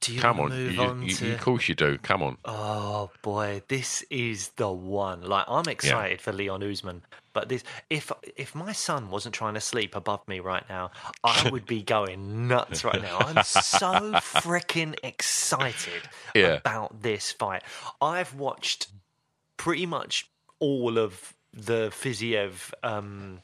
[0.01, 1.97] Do you Come on, move you, on you- to- of course you do.
[1.99, 2.37] Come on.
[2.45, 5.21] Oh boy, this is the one.
[5.21, 9.61] Like I'm excited for Leon Usman, but this if if my son wasn't trying to
[9.61, 10.91] sleep above me right now,
[11.23, 13.17] I would be going nuts right now.
[13.19, 16.03] I'm so freaking excited
[16.35, 16.55] Yeah.
[16.57, 17.63] about this fight.
[18.01, 18.87] I've watched
[19.57, 23.39] pretty much all of the Fiziev um,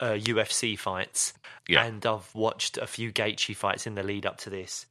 [0.00, 1.32] uh, UFC fights,
[1.68, 1.84] Yeah.
[1.84, 4.86] and I've watched a few Gaethje fights in the lead up to this.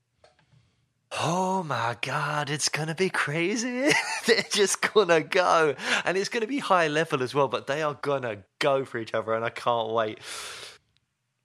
[1.20, 3.92] Oh my god, it's gonna be crazy.
[4.26, 5.76] They're just gonna go.
[6.06, 9.14] And it's gonna be high level as well, but they are gonna go for each
[9.14, 10.20] other, and I can't wait.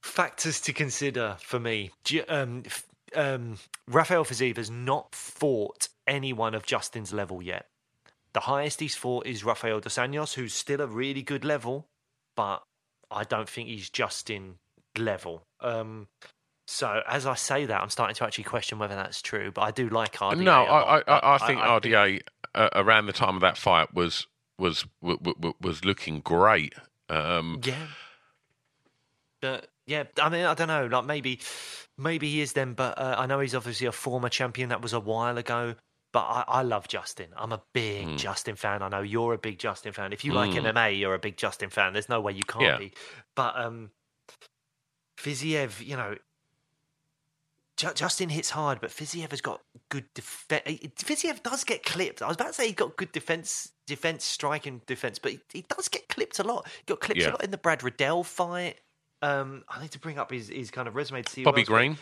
[0.03, 1.91] Factors to consider for me.
[2.29, 2.63] Um,
[3.15, 7.67] um, Rafael Fiziev has not fought anyone of Justin's level yet.
[8.35, 11.89] The highest he's fought is Rafael dos Anjos, who's still a really good level,
[12.37, 12.63] but
[13.11, 14.59] I don't think he's Justin
[14.97, 15.43] level.
[15.61, 16.07] Um,
[16.67, 19.51] so as I say that, I'm starting to actually question whether that's true.
[19.53, 20.43] But I do like RDA.
[20.43, 22.21] no, I, I, I, think I RDA
[22.55, 24.27] uh, around the time of that fight was
[24.59, 26.75] was w- w- was looking great.
[27.09, 27.87] Um, Yeah.
[29.43, 30.87] But yeah, I mean, I don't know.
[30.87, 31.41] Like maybe,
[31.99, 32.73] maybe he is then.
[32.73, 34.71] But uh, I know he's obviously a former champion.
[34.71, 35.75] That was a while ago.
[36.13, 37.27] But I, I love Justin.
[37.37, 38.17] I'm a big Hmm.
[38.17, 38.81] Justin fan.
[38.83, 40.13] I know you're a big Justin fan.
[40.15, 41.93] If you like MMA, you're a big Justin fan.
[41.93, 42.79] There's no way you can't Yeah.
[42.79, 42.93] be.
[43.35, 43.91] But um,
[45.19, 46.15] Fiziev, you know,
[47.77, 49.61] Ju- Justin hits hard, but Fiziev has got
[49.91, 50.63] good defense.
[50.97, 52.23] Fiziev does get clipped.
[52.23, 55.65] I was about to say he got good defense, defense, striking defense, but he, he
[55.69, 56.67] does get clipped a lot.
[56.67, 57.29] He got clipped Yeah.
[57.29, 58.77] a lot in the Brad Riddell fight.
[59.23, 61.43] Um, I need to bring up his, his kind of resume to see.
[61.45, 61.99] Bobby Green.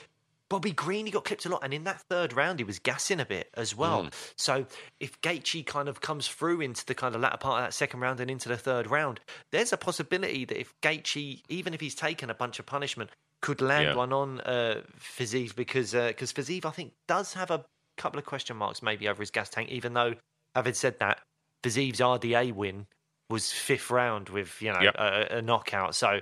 [0.51, 3.19] Bobby Green, he got clipped a lot, and in that third round, he was gassing
[3.19, 4.05] a bit as well.
[4.05, 4.13] Mm.
[4.37, 4.67] So
[5.01, 8.01] if Gaethje kind of comes through into the kind of latter part of that second
[8.01, 9.21] round and into the third round,
[9.53, 13.11] there's a possibility that if Gaethje, even if he's taken a bunch of punishment,
[13.45, 13.95] could land Yeah.
[13.95, 17.63] one on uh, Fiziev because because Fiziev, I think, does have a
[17.99, 19.69] couple of question marks maybe over his gas tank.
[19.69, 20.15] Even though,
[20.55, 21.21] having said that,
[21.63, 22.87] Fiziev's RDA win
[23.29, 24.95] was fifth round with you know Yep.
[24.97, 26.21] a, a knockout, so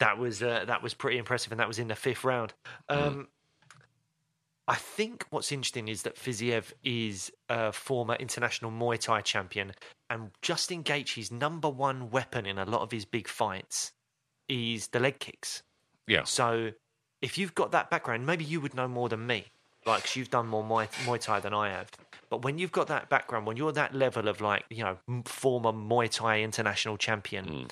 [0.00, 2.52] that was uh, that was pretty impressive, and that was in the fifth round.
[2.90, 3.28] Um,
[4.68, 9.72] I think what's interesting is that Fiziev is a former international Muay Thai champion,
[10.10, 13.92] and Justin Gaethje's number one weapon in a lot of his big fights
[14.48, 15.62] is the leg kicks.
[16.10, 16.24] Yeah.
[16.24, 16.72] So
[17.22, 19.46] if you've got that background, maybe you would know more than me,
[19.86, 21.88] like 'cause you've done more Muay, Muay Thai than I have.
[22.28, 25.72] But when you've got that background, when you're that level of like you know former
[25.72, 27.64] Muay Thai international champion, hmm.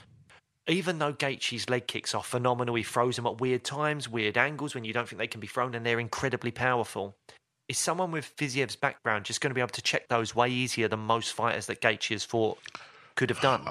[0.69, 4.73] even though Gaethje's leg kicks are phenomenal, he throws them at weird times, weird angles
[4.73, 7.17] when you don't think they can be thrown, and they're incredibly powerful.
[7.69, 10.87] Is someone with Fiziev's background just going to be able to check those way easier
[10.87, 12.59] than most fighters that Gaethje has fought
[13.17, 13.69] could have done?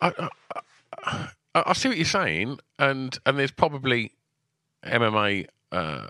[0.00, 0.28] I, I,
[1.02, 1.28] I
[1.74, 4.12] see what you're saying, and and there's probably
[4.84, 5.46] MMA.
[5.72, 6.06] Uh,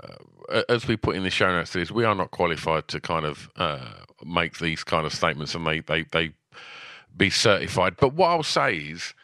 [0.69, 3.49] as we put in the show notes, this we are not qualified to kind of
[3.57, 3.89] uh,
[4.25, 6.33] make these kind of statements, and they they they
[7.17, 7.97] be certified.
[7.99, 9.15] But what I'll say is,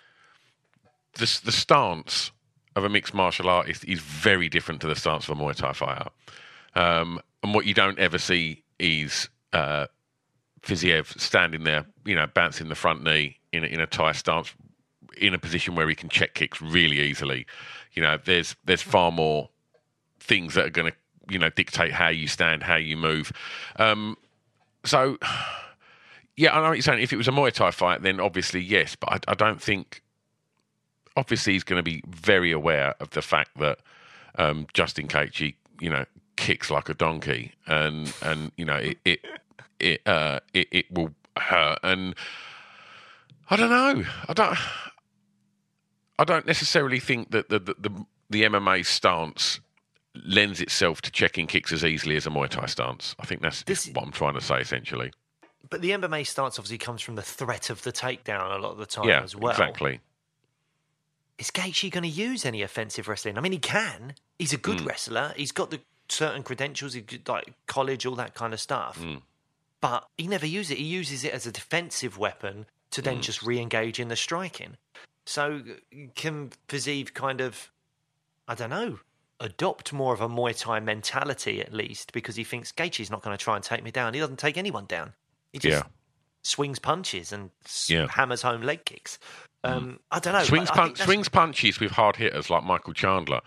[1.15, 2.33] the the stance
[2.77, 5.73] of a mixed martial artist is very different to the stance of a Muay Thai
[5.73, 6.09] fighter.
[6.75, 9.87] Um, and what you don't ever see is uh,
[10.63, 14.55] Fiziev standing there, you know, bouncing the front knee in in a Thai stance,
[15.17, 17.47] in a position where he can check kicks really easily.
[17.93, 19.49] You know, there's there's far more
[20.19, 20.97] things that are going to
[21.33, 23.33] you know dictate how you stand, how you move.
[23.77, 24.17] Um,
[24.85, 25.19] so,
[26.37, 27.03] yeah, I know what you're saying.
[27.03, 30.03] If it was a Muay Thai fight, then obviously yes, but I, I don't think.
[31.17, 33.81] Obviously, he's going to be very aware of the fact that
[34.37, 36.05] um, Justin Gaethje, you know,
[36.37, 39.21] kicks like a donkey, and and you know it it
[39.81, 41.81] it uh, it, it will hurt.
[41.83, 42.15] And
[43.51, 44.05] I don't know.
[44.29, 44.57] I don't.
[46.21, 49.59] I don't necessarily think that the the, the, the MMA stance
[50.15, 53.15] lends itself to checking kicks as easily as a Muay Thai stance.
[53.19, 55.13] I think that's This- what I'm trying to say essentially.
[55.69, 58.79] But the MMA stance obviously comes from the threat of the takedown a lot of
[58.79, 59.53] the time yeah, as well.
[59.53, 60.01] exactly.
[61.39, 63.39] Is Gaethje going to use any offensive wrestling?
[63.39, 64.15] I mean, he can.
[64.39, 65.33] He's a good wrestler.
[65.37, 66.97] He's got the certain credentials,
[67.29, 68.97] like college, all that kind of stuff.
[68.99, 69.17] Hmm.
[69.81, 70.79] But he never uses it.
[70.79, 74.77] He uses it as a defensive weapon to then just re-engage in the striking.
[75.27, 75.63] So
[76.15, 77.71] can Fiziev kind of,
[78.49, 78.99] I don't know,
[79.39, 83.37] adopt more of a Muay Thai mentality at least because he thinks Gaethje's not going
[83.37, 84.15] to try and take me down.
[84.15, 85.13] He doesn't take anyone down.
[85.53, 85.89] He just Yeah.
[86.43, 87.51] swings punches and
[87.87, 88.07] Yeah.
[88.09, 89.19] Hammers home leg kicks.
[89.63, 90.43] Um, I don't know.
[90.43, 93.41] swings but I think punch, that's- swings punches with hard hitters like Michael Chandler.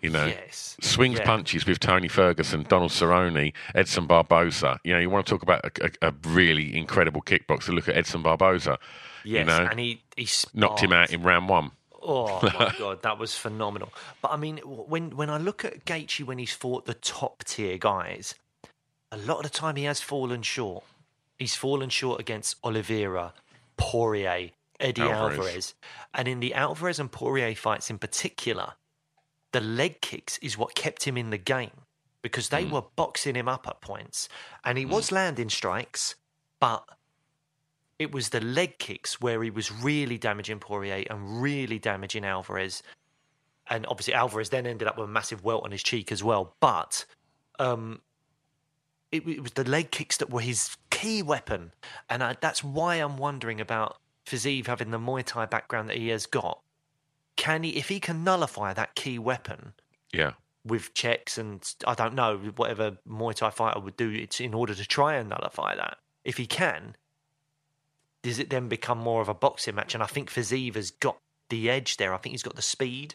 [0.00, 0.76] You know, Yes.
[0.80, 1.24] swings Yeah.
[1.26, 4.78] punches with Tony Ferguson, Donald Cerrone, Edson Barbosa.
[4.84, 7.74] You know, you want to talk about a, a, a really incredible kickboxer.
[7.74, 8.76] Look at Edson Barbosa.
[9.24, 11.70] Yes, you know, and he he knocked him out in round one.
[12.00, 13.92] Oh my god, that was phenomenal.
[14.22, 17.78] But I mean, when when I look at Gaethje when he's fought the top tier
[17.78, 18.34] guys,
[19.10, 20.84] a lot of the time he has fallen short.
[21.38, 23.32] He's fallen short against Oliveira,
[23.76, 24.50] Poirier,
[24.80, 25.38] Eddie Alvarez.
[25.38, 25.74] Alvarez.
[26.14, 28.72] And in the Alvarez and Poirier fights in particular,
[29.52, 31.82] the leg kicks is what kept him in the game
[32.22, 32.74] because they hmm.
[32.74, 34.28] were boxing him up at points.
[34.64, 34.90] And he hmm.
[34.90, 36.16] was landing strikes,
[36.60, 36.84] but
[37.98, 42.82] it was the leg kicks where he was really damaging Poirier and really damaging Alvarez.
[43.68, 46.54] And obviously, Alvarez then ended up with a massive welt on his cheek as well.
[46.60, 47.04] But
[47.58, 48.00] um,
[49.12, 51.72] it, it was the leg kicks that were his key weapon.
[52.08, 56.08] And I, that's why I'm wondering about Fiziev having the Muay Thai background that he
[56.08, 56.60] has got.
[57.36, 59.72] Can he, if he can nullify that key weapon
[60.12, 60.32] Yeah.
[60.64, 64.74] with checks and I don't know whatever Muay Thai fighter would do it's in order
[64.74, 65.98] to try and nullify that.
[66.24, 66.96] If he can,
[68.22, 69.94] does it then become more of a boxing match?
[69.94, 71.18] And I think Fiziev has got
[71.50, 72.14] the edge there.
[72.14, 73.14] I think he's got the speed.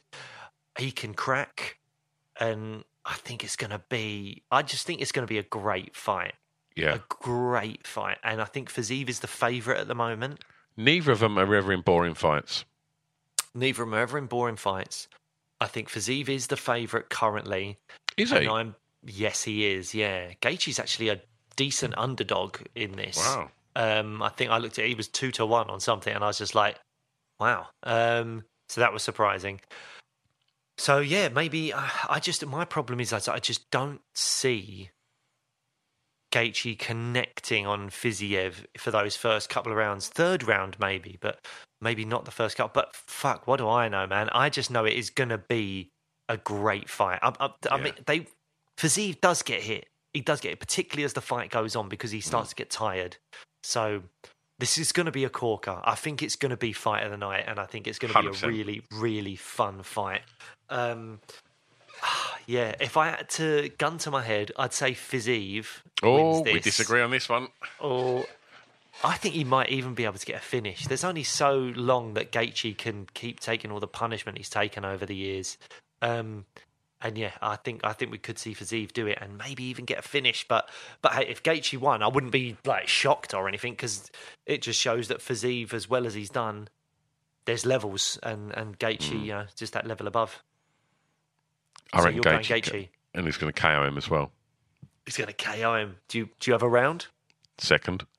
[0.78, 1.78] He can crack,
[2.40, 4.44] and I think it's going to be.
[4.52, 6.34] I just think it's going to be a great fight.
[6.76, 6.96] Yeah.
[6.96, 10.44] A great fight, and I think Fiziev is the favourite at the moment.
[10.76, 12.66] Neither of them are ever in boring fights.
[13.54, 15.08] Neither of them are ever in boring fights.
[15.62, 17.78] I think Fiziev is the favourite currently.
[18.18, 18.50] Is And he?
[18.50, 19.94] I'm yes, he is.
[19.94, 21.22] Yeah, Gaethje's actually a
[21.56, 23.18] decent underdog in this.
[23.18, 23.52] Wow.
[23.76, 26.28] Um, I think I looked at he was two to one on something, and I
[26.28, 26.80] was just like,
[27.40, 27.68] wow.
[27.84, 29.62] Um, so that was surprising.
[30.78, 34.90] So yeah, maybe uh, I just my problem is that I just don't see
[36.32, 40.08] Gaethje connecting on Fiziev for those first couple of rounds.
[40.08, 41.46] Third round maybe, but
[41.80, 42.72] maybe not the first couple.
[42.74, 44.30] But fuck, what do I know, man?
[44.32, 45.92] I just know it is going to be
[46.28, 47.20] a great fight.
[47.22, 47.84] I, I, I Yeah.
[47.84, 48.28] mean, they
[48.78, 49.86] Fiziev does get hit.
[50.14, 52.70] He does get it, particularly as the fight goes on because he starts to get
[52.70, 53.18] tired.
[53.64, 54.04] So
[54.60, 55.82] this is going to be a corker.
[55.84, 58.14] I think it's going to be fight of the night, and I think it's going
[58.14, 60.22] to be a really, really fun fight.
[60.70, 61.20] Um,
[62.46, 65.66] yeah, if I had to gun to my head, I'd say Fiziev
[66.04, 66.54] Oh, wins this.
[66.54, 67.48] we disagree on this one.
[67.80, 68.26] Or
[69.04, 70.86] I think he might even be able to get a finish.
[70.86, 75.06] There's only so long that Gaethje can keep taking all the punishment he's taken over
[75.06, 75.58] the years.
[76.02, 76.46] Um,
[77.04, 79.86] and yeah, I think I think we could see Fiziev do it and maybe even
[79.86, 80.48] get a finish.
[80.48, 80.70] But
[81.02, 84.10] but hey, if Gaethje won, I wouldn't be like shocked or anything because
[84.46, 86.70] it just shows that Fiziev, as well as he's done,
[87.46, 90.42] there's levels and and Gaethje, you know, just that level above.
[91.92, 92.90] I So reckon Gaethje, Gaethje.
[93.14, 94.32] and he's going to KO him as well.
[95.06, 95.98] He's going to KO him.
[96.08, 97.08] Do you do you have a round?
[97.58, 98.06] Second.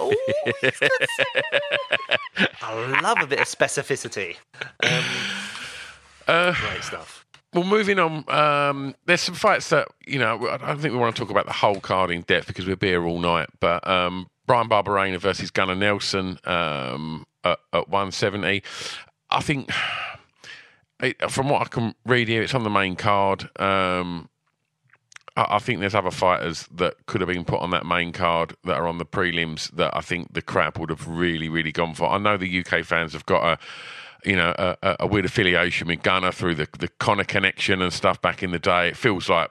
[0.00, 0.14] Oh,
[0.62, 0.80] he's
[2.62, 4.36] I love a bit of specificity.
[4.82, 5.04] Um,
[6.26, 7.25] Uh, great stuff.
[7.54, 11.16] Well, moving on, um, there's some fights that, you know, I don't think we want
[11.16, 13.48] to talk about the whole card in depth because we'll be here all night.
[13.60, 18.62] But um, Brian Barberena versus Gunnar Nelson um, at, at 170.
[19.30, 19.70] I think,
[21.00, 23.48] it, from what I can read here, it's on the main card.
[23.60, 24.28] Um,
[25.36, 28.56] I I think there's other fighters that could have been put on that main card
[28.64, 31.94] that are on the prelims that I think the crowd would have really, really gone
[31.94, 32.08] for.
[32.08, 33.58] I know the UK fans have got a,
[34.26, 38.20] you know, a, a- weird affiliation with Gunnar through the the Connor connection and stuff
[38.20, 38.88] back in the day.
[38.88, 39.50] It feels like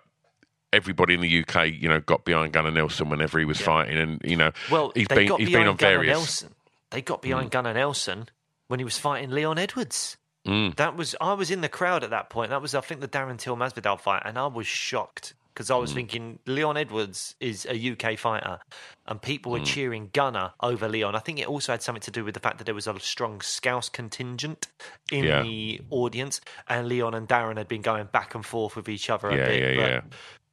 [0.74, 4.22] everybody in the UK, you know, got behind Gunnar Nelson whenever he was fighting, and
[4.24, 6.18] you know, Well, he's been he's been on Gunnar various.
[6.18, 6.56] Nelson.
[6.92, 8.30] They got behind Gunnar Nelson
[8.68, 10.18] when he was fighting Leon Edwards.
[10.48, 10.76] Mm.
[10.76, 12.52] That was I was in the crowd at that point.
[12.52, 15.78] That was I think the Darren Till Masvidal fight, and I was shocked because I
[15.78, 15.96] was Mm.
[15.96, 18.60] thinking Leon Edwards is a UK fighter,
[19.08, 19.60] and people Mm.
[19.60, 21.16] were cheering Gunnar over Leon.
[21.16, 23.00] I think it also had something to do with the fact that there was a
[23.00, 24.68] strong Scouse contingent
[25.12, 25.42] in Yeah.
[25.44, 29.30] the audience, and Leon and Darren had been going back and forth with each other
[29.30, 29.62] a Yeah, bit.
[29.62, 30.02] yeah, but, yeah.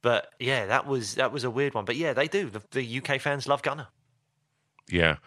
[0.01, 1.83] But yeah, that was that was a weird one.
[1.85, 2.49] But yeah, they do.
[2.49, 3.87] The, the UK fans love Gunnar.
[4.89, 5.17] Yeah,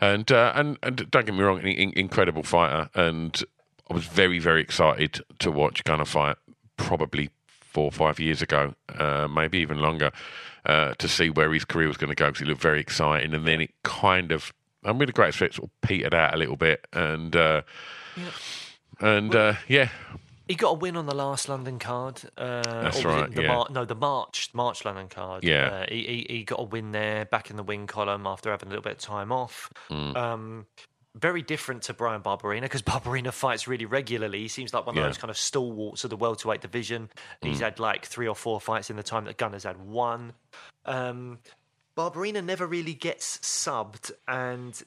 [0.00, 3.42] and uh, and and don't get me wrong, in, incredible fighter, and
[3.90, 6.36] I was very very excited to watch Gunnar fight.
[6.76, 7.30] Probably
[7.76, 10.10] four or five years ago, uh, maybe even longer,
[10.64, 13.34] uh, to see where his career was going to go because he looked very exciting,
[13.34, 14.50] and then it kind of,
[14.82, 17.60] I'm with a great sort of petered out a little bit, and uh,
[19.00, 19.90] and uh, yeah,
[20.48, 22.22] He got a win on the last London card.
[22.38, 23.48] Uh, That's right, The yeah.
[23.54, 25.44] Mar- no, the March March London card.
[25.44, 25.66] Yeah.
[25.66, 28.68] uh, he, he he got a win there, back in the win column after having
[28.68, 29.70] a little bit of time off.
[29.90, 30.16] Mm.
[30.16, 30.66] Um,
[31.18, 34.40] very different to Brian Barberena because Barberena fights really regularly.
[34.40, 35.06] He seems like one of Yeah.
[35.08, 37.08] those kind of stalwarts of the welterweight division.
[37.42, 37.48] Mm.
[37.48, 40.34] He's had like three or four fights in the time that Gunnar's had one.
[40.84, 41.38] Um,
[41.96, 44.82] Barberena never really gets subbed, and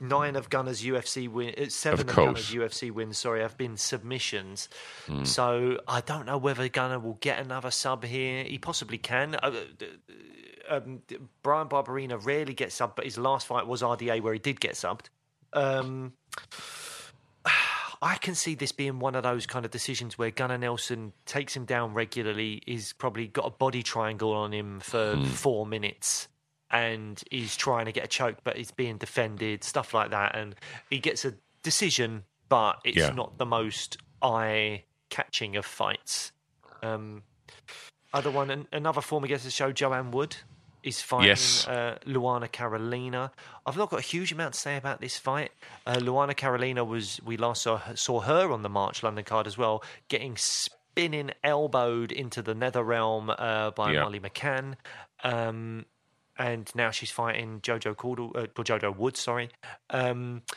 [0.00, 2.16] nine of Gunnar's UFC win, uh, seven Of of.
[2.16, 4.68] Gunnar's UFC wins, sorry, have been submissions.
[5.06, 5.22] Hmm.
[5.22, 8.42] So I don't know whether Gunnar will get another sub here.
[8.42, 9.36] He possibly can.
[9.36, 9.52] Uh,
[10.68, 11.02] um,
[11.44, 14.72] Brian Barberena rarely gets subbed, but his last fight was RDA where he did get
[14.72, 15.06] subbed.
[15.52, 16.12] Um,
[18.02, 21.54] I can see this being one of those kind of decisions where Gunnar Nelson takes
[21.56, 22.60] him down regularly.
[22.66, 25.24] He's probably got a body triangle on him for Hmm.
[25.24, 26.28] four minutes.
[26.70, 30.34] And he's trying to get a choke, but he's being defended, stuff like that.
[30.34, 30.54] And
[30.90, 33.10] he gets a decision, but it's Yeah.
[33.10, 36.32] not the most eye catching of fights.
[36.82, 37.22] Um,
[38.14, 40.36] other one, an- another former guest of the show, Joanne Wood,
[40.82, 41.66] is fighting Yes.
[41.68, 43.30] uh, Luana Carolina.
[43.66, 45.52] I've not got a huge amount to say about this fight.
[45.86, 49.46] Uh, Luana Carolina was we last saw her, saw her on the March London card
[49.46, 54.02] as well, getting spinning elbowed into the nether realm uh, by Yeah.
[54.02, 54.74] Molly McCann.
[55.24, 55.86] Um,
[56.38, 59.50] and now she's fighting Jojo Caudle, uh, Jojo Wood, sorry.
[59.90, 60.42] Um,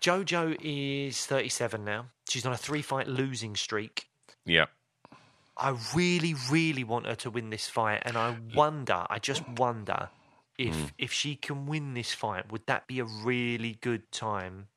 [0.00, 2.06] Jojo is 37 now.
[2.28, 4.08] She's on a three fight losing streak.
[4.44, 4.66] Yeah.
[5.58, 10.10] I really, really want her to win this fight, and I wonder, I just wonder
[10.56, 10.92] if Mm.
[10.98, 14.68] if she can win this fight, would that be a really good time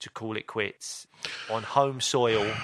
[0.00, 1.06] to call it quits
[1.50, 2.54] on home soil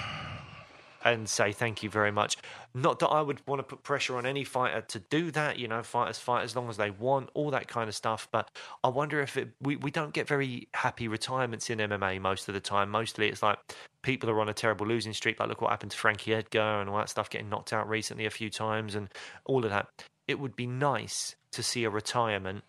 [1.05, 2.35] and say thank you very much?
[2.73, 5.59] Not that I would want to put pressure on any fighter to do that.
[5.59, 8.27] You know, fighters fight as long as they want, all that kind of stuff.
[8.31, 8.49] But
[8.83, 12.55] I wonder if it, we we don't get very happy retirements in MMA most of
[12.55, 12.89] the time.
[12.89, 13.59] Mostly, it's like
[14.01, 15.39] people are on a terrible losing streak.
[15.39, 18.25] Like look what happened to Frankie Edgar and all that stuff, getting knocked out recently
[18.25, 19.09] a few times, and
[19.45, 19.87] all of that.
[20.27, 22.63] It would be nice to see a retirement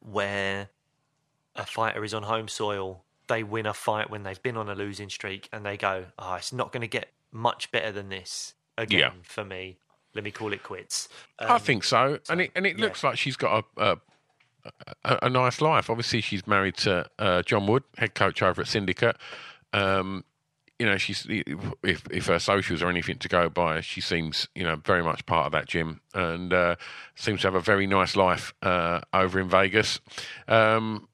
[0.00, 0.68] where
[1.54, 3.04] a fighter is on home soil.
[3.28, 6.34] They win a fight when they've been on a losing streak, and they go, "Oh,
[6.34, 9.10] it's not going to get much better than this again Yeah.
[9.22, 9.78] for me.
[10.14, 11.08] Let me call it quits."
[11.38, 12.84] I Um, think so, and it and it yeah.
[12.84, 13.96] looks like she's got a, a
[15.04, 15.90] a a nice life.
[15.90, 19.16] Obviously, she's married to uh, John Wood, head coach over at Syndicate.
[19.72, 20.24] Um,
[20.78, 24.62] you know, she's if if her socials are anything to go by, she seems you
[24.64, 26.76] know very much part of that gym and uh,
[27.14, 30.00] seems to have a very nice life uh, over in Vegas.
[30.48, 31.08] Um,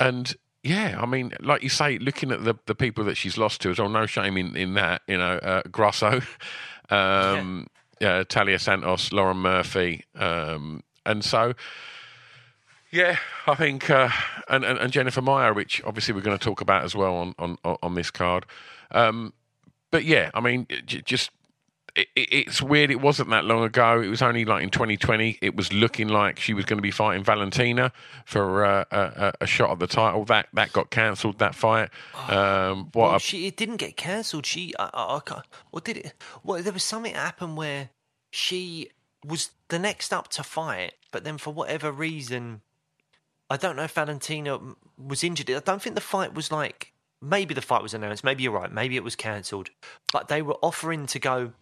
[0.00, 3.60] and yeah, I mean, like you say, looking at the the people that she's lost
[3.62, 5.02] to as well, no shame in in that.
[5.08, 6.20] You know, uh, Grasso,
[6.90, 7.66] um,
[8.00, 8.22] yeah.
[8.22, 11.54] Taila Santos, Lauren Murphy, um, and so.
[12.94, 14.10] Yeah, I think, uh,
[14.50, 17.34] and, and and Jennifer Maia, which obviously we're going to talk about as well on
[17.38, 18.44] on on this card.
[18.90, 19.32] Um,
[19.90, 21.30] but yeah, I mean, j- just
[21.94, 22.90] it, it- it's weird.
[22.90, 24.00] It wasn't that long ago.
[24.00, 25.38] It was only like in 2020.
[25.42, 27.92] It was looking like she was going to be fighting Valentina
[28.24, 30.24] for uh, a, a, shot at the title.
[30.24, 31.38] That that got cancelled.
[31.38, 31.90] That fight.
[32.28, 34.46] Um, what well, a, she it didn't get cancelled.
[34.46, 36.14] She, I, I, I can't, what did it?
[36.42, 37.90] Well, there was something happen where
[38.30, 38.90] she
[39.24, 42.62] was the next up to fight, but then for whatever reason,
[43.50, 44.58] I don't know if Valentina
[44.96, 45.50] was injured.
[45.50, 46.92] I don't think the fight was like.
[47.24, 48.24] Maybe the fight was announced.
[48.24, 48.72] Maybe you're right.
[48.72, 49.70] Maybe it was cancelled.
[50.12, 51.52] But they were offering to go.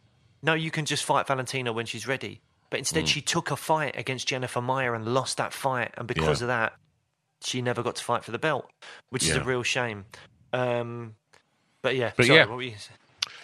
[0.43, 2.41] No, you can just fight Valentina when she's ready.
[2.71, 5.93] But instead, she took a fight against Jennifer Maia and lost that fight.
[5.97, 6.45] And because Yeah.
[6.45, 6.73] of that,
[7.43, 8.71] she never got to fight for the belt,
[9.11, 10.05] which is a real shame.
[10.53, 11.17] Um,
[11.83, 12.45] but yeah, But sorry, yeah.
[12.47, 12.99] what were you saying?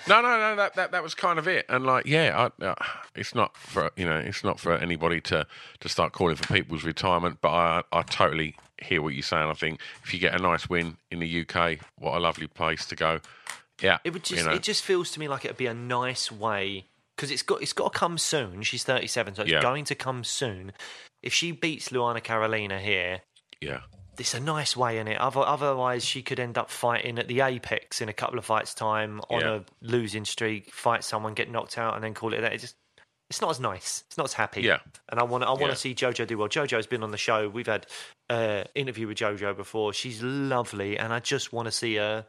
[0.09, 0.55] No, no, no.
[0.57, 1.67] That, that that was kind of it.
[1.69, 2.75] And like, yeah, I, uh,
[3.17, 5.47] it's not for you know, it's not for anybody to
[5.81, 7.39] to start calling for people's retirement.
[7.41, 9.49] But I I totally hear what you're saying.
[9.51, 12.87] I think if you get a nice win in the UK, what a lovely place
[12.87, 13.21] to go.
[13.83, 15.75] Yeah, It would just you know, it just feels to me like it'd be a
[15.75, 18.63] nice way because it's got it's got to come soon.
[18.63, 19.61] She's 37, so it's Yeah.
[19.63, 20.73] going to come soon.
[21.23, 23.21] If she beats Luana Carolina here,
[23.61, 23.81] yeah,
[24.19, 25.19] it's a nice way in it.
[25.19, 29.21] Otherwise, she could end up fighting at the apex in a couple of fights' time
[29.29, 29.55] on Yeah.
[29.57, 32.53] a losing streak, fight someone, get knocked out, and then call it that.
[32.55, 32.77] It just
[33.29, 34.05] it's not as nice.
[34.07, 34.63] It's not as happy.
[34.63, 34.79] Yeah.
[35.11, 35.75] And I want I want to Yeah.
[35.75, 36.49] see JoJo do well.
[36.49, 37.49] JoJo's been on the show.
[37.49, 37.87] We've had
[38.31, 39.93] uh interview with JoJo before.
[39.93, 42.27] She's lovely, and I just want to see her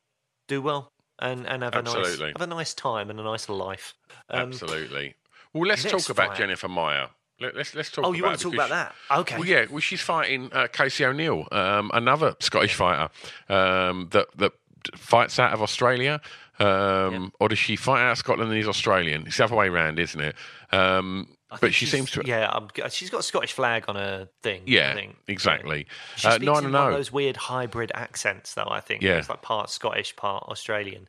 [0.48, 0.89] do well
[1.20, 3.95] and and have a nice have a nice time and a nice life.
[4.30, 5.15] Um, absolutely.
[5.53, 7.07] Well, let's talk about fight- Jennifer Maia.
[7.39, 8.05] Let, let's let's talk.
[8.05, 8.95] Oh, you want to talk about that?
[9.11, 9.38] Okay.
[9.38, 9.65] Well, yeah.
[9.70, 13.09] Well, she's fighting uh, Casey O'Neill, um, another Scottish fighter
[13.47, 14.53] um, that that
[14.95, 16.20] fights out of Australia.
[16.59, 19.28] Um, Or does she fight out of Scotland and is Australian?
[19.28, 20.36] It's the other way around, isn't it?
[20.72, 22.24] Um, I but she seems to.
[22.26, 24.64] Yeah, I'm, she's got a Scottish flag on her thing.
[24.66, 25.88] Yeah, exactly.
[26.18, 26.98] She Uh, speaks nine in and one of oh.
[26.98, 28.68] those weird hybrid accents, though.
[28.70, 29.02] I think.
[29.02, 29.18] Yeah.
[29.18, 31.08] it's like part Scottish, part Australian.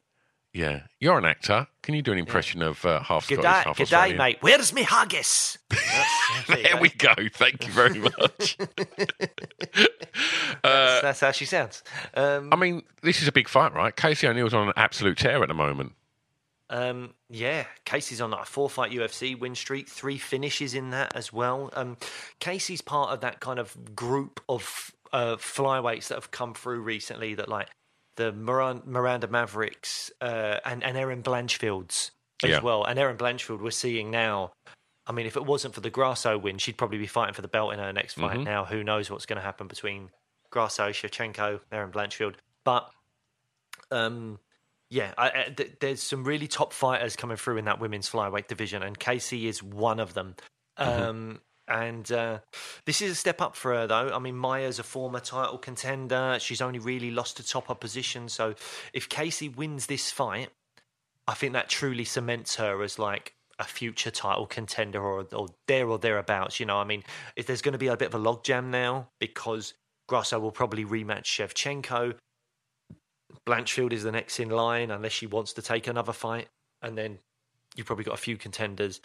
[0.55, 1.66] Yeah, you're an actor.
[1.82, 4.16] Can you do an impression of uh, half Scottish, day, half Australian?
[4.16, 4.39] mate.
[4.41, 5.59] Where's me haggis?
[6.47, 7.14] There There we go.
[7.34, 8.57] Thank you very much.
[10.62, 11.82] that's, that's how she sounds.
[12.14, 13.95] Um, I mean, this is a big fight, right?
[13.95, 15.93] Casey O'Neill's on an absolute tear at the moment.
[16.71, 21.16] Um, yeah, Casey's on like a four fight UFC win streak, three finishes in that
[21.16, 21.71] as well.
[21.75, 21.97] Um,
[22.41, 27.35] Casey's part of that kind of group of uh, flyweights that have come through recently
[27.35, 27.69] that like
[28.16, 32.11] the Miran- Miranda Mavericks uh, and, and Erin Blanchfield's
[32.45, 32.61] as Yeah.
[32.61, 32.85] well.
[32.85, 34.53] And Erin Blanchfield we're seeing now.
[35.07, 37.49] I mean, if it wasn't for the Grasso win, she'd probably be fighting for the
[37.49, 38.41] belt in her next fight.
[38.41, 40.11] Now, who knows what's going to happen between
[40.51, 42.35] Grasso, Shevchenko, Erin Blanchfield.
[42.62, 42.91] But
[43.91, 44.39] Um,
[44.91, 48.47] yeah, I, I, th- there's some really top fighters coming through in that women's flyweight
[48.47, 50.34] division, and Casey is one of them.
[50.78, 51.03] Mm-hmm.
[51.03, 52.39] Um, and uh,
[52.86, 54.11] this is a step up for her, though.
[54.14, 56.39] I mean, Maia's a former title contender.
[56.41, 58.28] She's only really lost to top opposition.
[58.30, 58.55] So
[58.95, 60.49] if Casey wins this fight,
[61.26, 65.86] I think that truly cements her as like a future title contender or, or there
[65.89, 66.59] or thereabouts.
[66.59, 67.05] You know, I mean,
[67.36, 69.74] if there's going to be a bit of a logjam now because
[70.09, 72.14] Grasso will probably rematch Shevchenko.
[73.49, 76.49] Blanchfield is the next in line unless she wants to take another fight,
[76.82, 77.18] and then
[77.74, 79.01] you've probably got a few contenders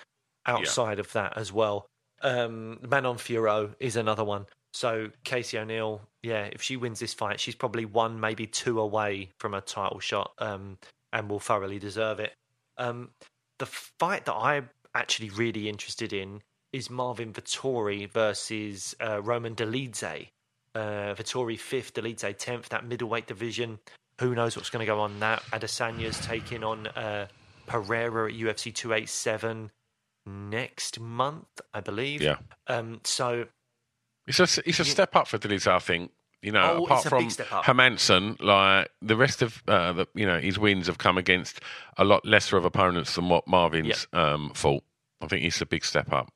[0.45, 1.85] outside of that as well.
[2.21, 4.45] Um, Manon Fiorot is another one.
[4.73, 9.29] So Casey O'Neill, yeah, if she wins this fight, she's probably one, maybe two away
[9.39, 10.77] from a title shot, um,
[11.13, 12.33] and will thoroughly deserve it.
[12.77, 13.11] Um,
[13.59, 16.41] the fight that I'm actually really interested in
[16.71, 20.29] is Marvin Vettori versus uh, Roman Dolidze.
[20.73, 22.69] Uh, Vettori fifth, Dolidze tenth.
[22.69, 23.79] That middleweight division.
[24.23, 25.43] Who knows what's going to go on that?
[25.51, 27.27] Adesanya's taking on uh,
[27.67, 29.69] Pereira at UFC 287
[30.25, 32.21] next month, I believe.
[32.21, 32.37] Yeah.
[32.67, 33.45] Um, so
[34.25, 36.11] It's a it's a step up for Dolidze, I think.
[36.41, 37.65] You know, Oh, apart from big step up.
[37.65, 41.59] Hermansson, like the rest of uh, the you know his wins have come against
[41.97, 44.83] a lot lesser of opponents than what Marvin's um, fought.
[45.21, 46.31] I think it's a big step up.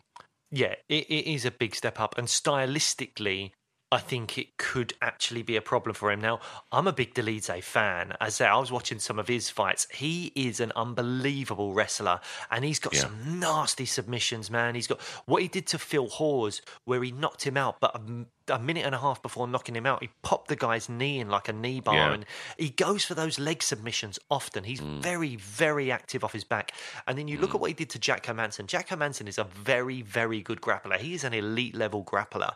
[0.52, 3.52] Yeah, it, it is a big step up, and stylistically,
[3.90, 6.20] I think it could actually be a problem for him.
[6.20, 6.42] Now,
[6.74, 8.12] I'm a big Dolidze fan.
[8.20, 9.88] As I say, I was watching some of his fights.
[9.94, 12.20] He is an unbelievable wrestler,
[12.52, 13.02] and he's got Yeah.
[13.02, 14.76] some nasty submissions, man.
[14.76, 18.00] He's got what he did to Phil Hawes, where he knocked him out, but a,
[18.00, 21.20] m- a minute and a half before knocking him out, he popped the guy's knee
[21.20, 22.14] in like a knee bar, Yeah.
[22.14, 22.26] and
[22.58, 24.64] he goes for those leg submissions often.
[24.64, 25.02] He's mm.
[25.02, 26.72] very, very active off his back.
[27.08, 27.62] And then you look at mm.
[27.62, 28.68] what he did to Jack Hermansson.
[28.68, 30.98] Jack Hermansson is a very, very good grappler.
[30.98, 32.54] He is an elite level grappler.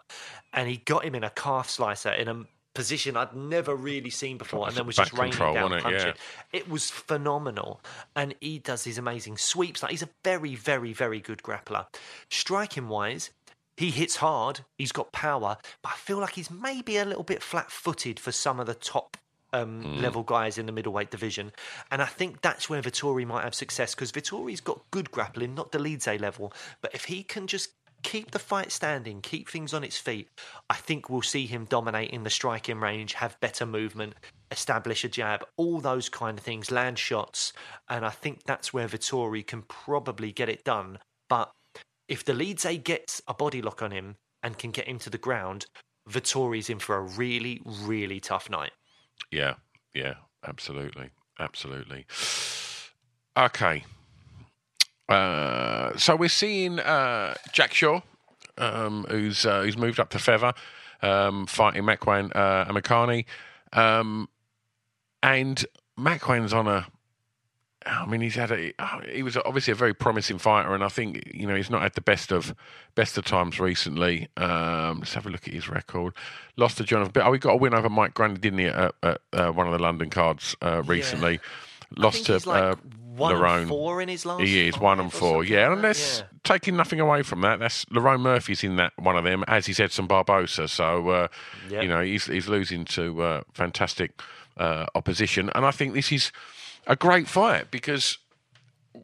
[0.53, 4.37] And he got him in a calf slicer in a position I'd never really seen
[4.37, 5.83] before, and then was just raining control, down it?
[5.83, 6.07] punching.
[6.07, 6.13] Yeah.
[6.53, 7.81] It was phenomenal.
[8.15, 9.83] And he does these amazing sweeps.
[9.83, 11.87] Like he's a very, very, very good grappler.
[12.29, 13.31] Striking wise,
[13.81, 17.41] he hits hard, he's got power, but I feel like he's maybe a little bit
[17.41, 19.17] flat footed for some of the top
[19.53, 21.51] um, level guys in the middleweight division.
[21.89, 25.71] And I think that's where Vettori might have success because Vettori's got good grappling, not
[25.71, 26.53] the Leeds level.
[26.81, 27.71] But if he can just
[28.03, 30.29] keep the fight standing, keep things on its feet,
[30.69, 34.13] I think we'll see him dominate in the striking range, have better movement,
[34.51, 37.51] establish a jab, all those kind of things, land shots.
[37.89, 40.99] And I think that's where Vettori can probably get it done.
[41.29, 41.51] But
[42.11, 45.65] if Dolidze gets a body lock on him and can get him to the ground,
[46.09, 48.71] Vettori's in for a really, really tough night.
[49.31, 49.53] Yeah,
[49.93, 52.05] yeah, absolutely, absolutely.
[53.37, 53.85] Okay,
[55.07, 58.01] uh, so we're seeing uh, Jack Shaw,
[58.57, 60.53] um, who's uh, who's moved up to feather,
[61.01, 63.23] um, fighting Makwan uh, Amirkhani,
[63.71, 64.27] um,
[65.23, 65.65] and
[65.97, 66.87] Makwan's on a.
[67.85, 68.73] I mean, he's had a.
[69.11, 71.93] He was obviously a very promising fighter, and I think you know he's not had
[71.93, 72.53] the best of
[72.95, 74.27] best of times recently.
[74.37, 76.13] Um, let's have a look at his record.
[76.57, 78.93] Lost to Jonathan, but oh, he got a win over Mike Grundy, didn't he, at,
[79.01, 81.39] at uh, one of the London cards uh, recently?
[81.39, 82.75] I Lost to like uh,
[83.15, 83.59] one Lerone.
[83.61, 84.41] and four in his last.
[84.41, 85.67] He is one and four, yeah.
[85.67, 86.25] like And that's yeah.
[86.43, 87.59] taking nothing away from that.
[87.59, 90.67] That's Lerone Murphy's in that one of them, as he's Edson Barboza.
[90.69, 91.27] So uh,
[91.69, 91.81] Yeah.
[91.81, 94.21] you know he's he's losing to uh, fantastic
[94.57, 96.31] uh, opposition, and I think this is
[96.87, 98.17] a great fight because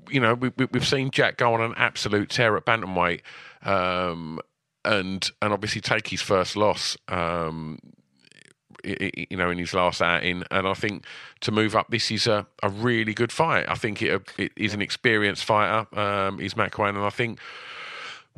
[0.09, 3.21] you know we, we, we've seen Jack go on an absolute tear at bantamweight,
[3.63, 4.39] um,
[4.85, 6.97] and and obviously take his first loss.
[7.07, 7.79] Um,
[8.83, 11.03] you know, in his last outing, and I think
[11.41, 13.65] to move up, this is a, a really good fight.
[13.67, 15.87] I think it, it is an experienced fighter.
[15.99, 17.39] Um, he's Makwan, and I think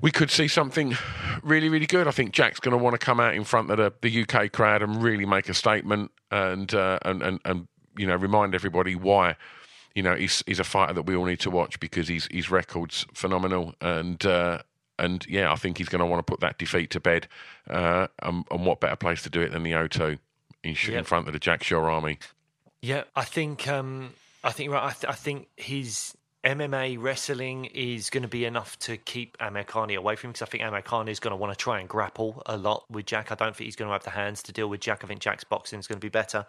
[0.01, 0.95] we could see something
[1.43, 2.07] really, really good.
[2.07, 4.51] I think Jack's going to want to come out in front of the, the UK
[4.51, 7.67] crowd and really make a statement and uh, and, and and
[7.97, 9.35] you know remind everybody why
[9.95, 12.49] you know he's he's a fighter that we all need to watch because he's his
[12.49, 14.25] record's phenomenal and.
[14.25, 14.59] Uh,
[14.97, 17.29] and yeah, I think he's going to want to put that defeat to bed.
[17.69, 20.19] Uh, and, and what better place to do it than the O2
[20.61, 22.19] in, sh in front of the Jack Shaw army?
[22.81, 24.13] Yeah, I think um,
[24.43, 24.83] I think right.
[24.83, 26.15] I, th- I think his
[26.45, 30.45] MMA wrestling is going to be enough to keep Amirkhani away from him because I
[30.45, 33.31] think Amirkhani is going to want to try and grapple a lot with Jack.
[33.31, 35.03] I don't think he's going to have the hands to deal with Jack.
[35.03, 36.45] I think Jack's boxing is going to be better,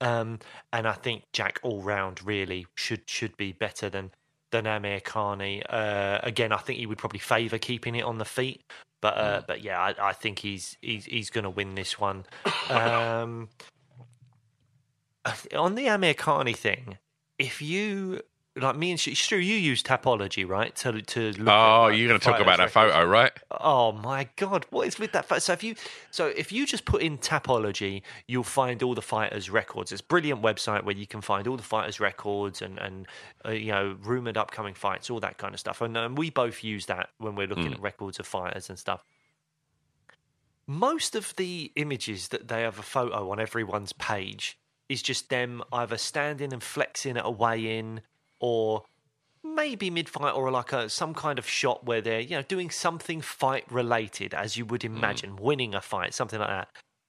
[0.00, 0.38] um,
[0.72, 4.12] and I think Jack all round really should should be better than
[4.50, 5.62] than Amirkhani.
[5.68, 8.62] Uh, again, I think he would probably favour keeping it on the feet.
[9.02, 12.24] But uh, but yeah, I, I think he's he's he's going to win this one.
[12.70, 13.50] Um,
[15.54, 16.96] on the Amirkhani thing,
[17.38, 18.22] if you
[18.56, 20.74] like me and Stu, Stu, you use Tapology, right?
[20.76, 23.32] To to look Oh, at, you're going to talk about that photo, right?
[23.50, 25.40] Oh my god, what is with that photo?
[25.40, 25.74] So if you
[26.10, 29.90] so if you just put in Tapology, you'll find all the fighters' records.
[29.90, 33.06] It's a brilliant website where you can find all the fighters' records and and
[33.44, 35.80] uh, you know rumored upcoming fights, all that kind of stuff.
[35.80, 39.04] And um, we both use that when we're looking at records of fighters and stuff.
[40.66, 45.62] Most of the images that they have a photo on everyone's page is just them
[45.72, 48.00] either standing and flexing at a weigh-in
[48.44, 48.82] or
[49.42, 53.22] maybe mid-fight or like a some kind of shot where they're you know doing something
[53.22, 54.94] fight related as you would hmm.
[54.94, 56.68] imagine winning a fight something like that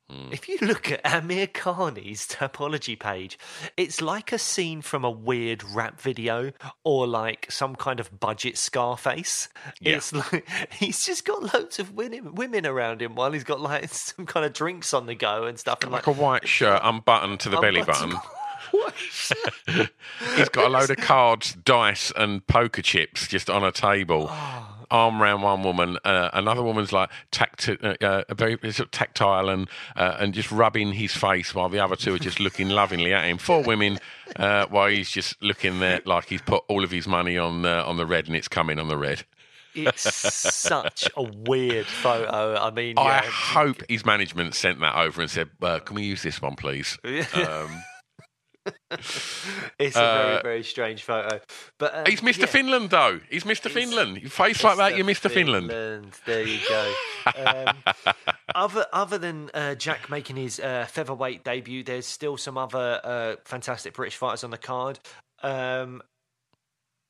[0.10, 0.32] hmm.
[0.32, 3.40] if you look at Amirkhani's Tapology page,
[3.76, 6.52] it's like a scene from a weird rap video
[6.84, 9.50] or like some kind of budget Scarface.
[9.82, 9.96] Yeah.
[9.96, 13.90] It's like he's just got loads of women, women around him while he's got like
[13.94, 15.80] some kind of drinks on the go and stuff.
[15.82, 18.14] And Like a white shirt unbuttoned to the belly button.
[20.36, 24.28] He's got a load of cards, dice, and poker chips just on a table.
[24.30, 24.72] Oh.
[24.92, 29.50] Arm round one woman, uh, another woman's like tacti- uh, uh, very sort of tactile
[29.50, 33.12] and uh, and just rubbing his face, while the other two are just looking lovingly
[33.12, 33.40] at him.
[33.40, 33.98] Four women,
[34.36, 37.98] uh, while he's just looking there like he's put all of his money on on
[37.98, 39.24] the red, and it's coming on the red.
[39.76, 42.56] It's such a weird photo.
[42.56, 46.04] I mean, I yeah, hope his management sent that over and said, uh, "Can we
[46.04, 46.98] use this one, please?"
[47.34, 47.84] Um,
[49.80, 51.40] it's a very very strange photo.
[51.78, 52.40] But um, Uh, he's Mr.
[52.40, 52.46] yeah.
[52.48, 53.20] Finland, though.
[53.30, 53.70] He's Mr.
[53.70, 54.22] Finland.
[54.22, 55.30] You face like that, you're Mr.
[55.30, 55.70] Finland.
[56.26, 56.94] There you go.
[57.36, 57.76] Um,
[58.56, 63.36] other other than uh, Jack making his uh, featherweight debut, there's still some other uh,
[63.46, 65.00] fantastic British fighters on the card.
[65.44, 66.02] Um,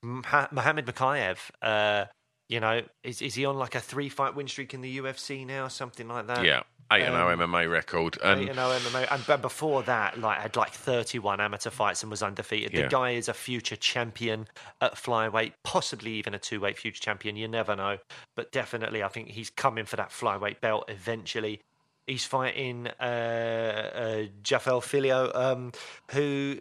[0.03, 2.05] Mohamed Mokaev, uh,
[2.47, 5.45] you know, is is he on like a three fight win streak in the UFC
[5.45, 6.45] now, something like that?
[6.45, 10.39] Yeah, eight and Um, O MMA record, and and oh MMA, and before that, like
[10.39, 12.73] had like thirty-one amateur fights and was undefeated.
[12.73, 12.83] Yeah.
[12.83, 14.47] The guy is a future champion
[14.79, 17.35] at flyweight, possibly even a two-weight future champion.
[17.35, 17.97] You never know,
[18.35, 21.61] but definitely, I think he's coming for that flyweight belt eventually.
[22.05, 25.71] He's fighting uh, uh, Jafel Filho, um,
[26.11, 26.59] who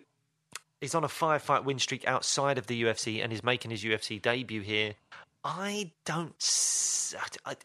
[0.80, 4.20] is on a five-fight win streak outside of the UFC and is making his UFC
[4.20, 4.95] debut here.
[5.45, 6.34] I don't.
[7.45, 7.57] I-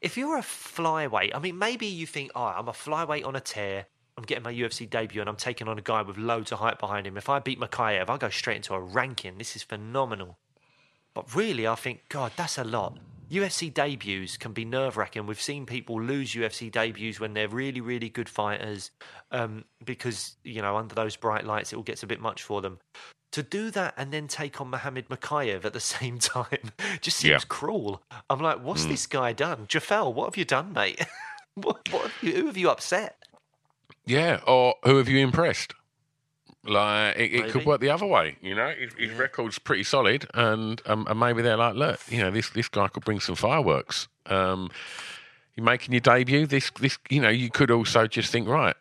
[0.00, 3.40] if you're a flyweight, I mean, maybe you think, oh, I'm a flyweight on a
[3.40, 3.86] tear.
[4.18, 6.80] I'm getting my UFC debut and I'm taking on a guy with loads of hype
[6.80, 7.16] behind him.
[7.16, 9.38] If I beat Mokaev, I'll go straight into a ranking.
[9.38, 10.38] This is phenomenal.
[11.14, 12.98] But really, I think, God, that's a lot.
[13.30, 15.26] UFC debuts can be nerve wracking.
[15.26, 18.90] We've seen people lose UFC debuts when they're really, really good fighters
[19.30, 22.60] um, because, you know, under those bright lights, it all gets a bit much for
[22.60, 22.78] them.
[23.32, 26.70] To do that and then take on Mohamed Mokaev at the same time
[27.00, 27.38] just seems Yeah.
[27.48, 28.02] cruel.
[28.30, 29.66] I'm like, what's this guy done?
[29.66, 31.00] Jafel, what have you done, mate?
[31.54, 33.16] what, what have you, who have you upset?
[34.04, 35.74] yeah, or who have you impressed?
[36.64, 38.72] Like it, it could work the other way, you know.
[38.78, 42.50] His, his record's pretty solid, and um, and maybe they're like, look, you know, this
[42.50, 44.06] this guy could bring some fireworks.
[44.26, 44.70] Um,
[45.56, 46.46] you're making your debut.
[46.46, 48.76] This this, you know, you could also just think, right,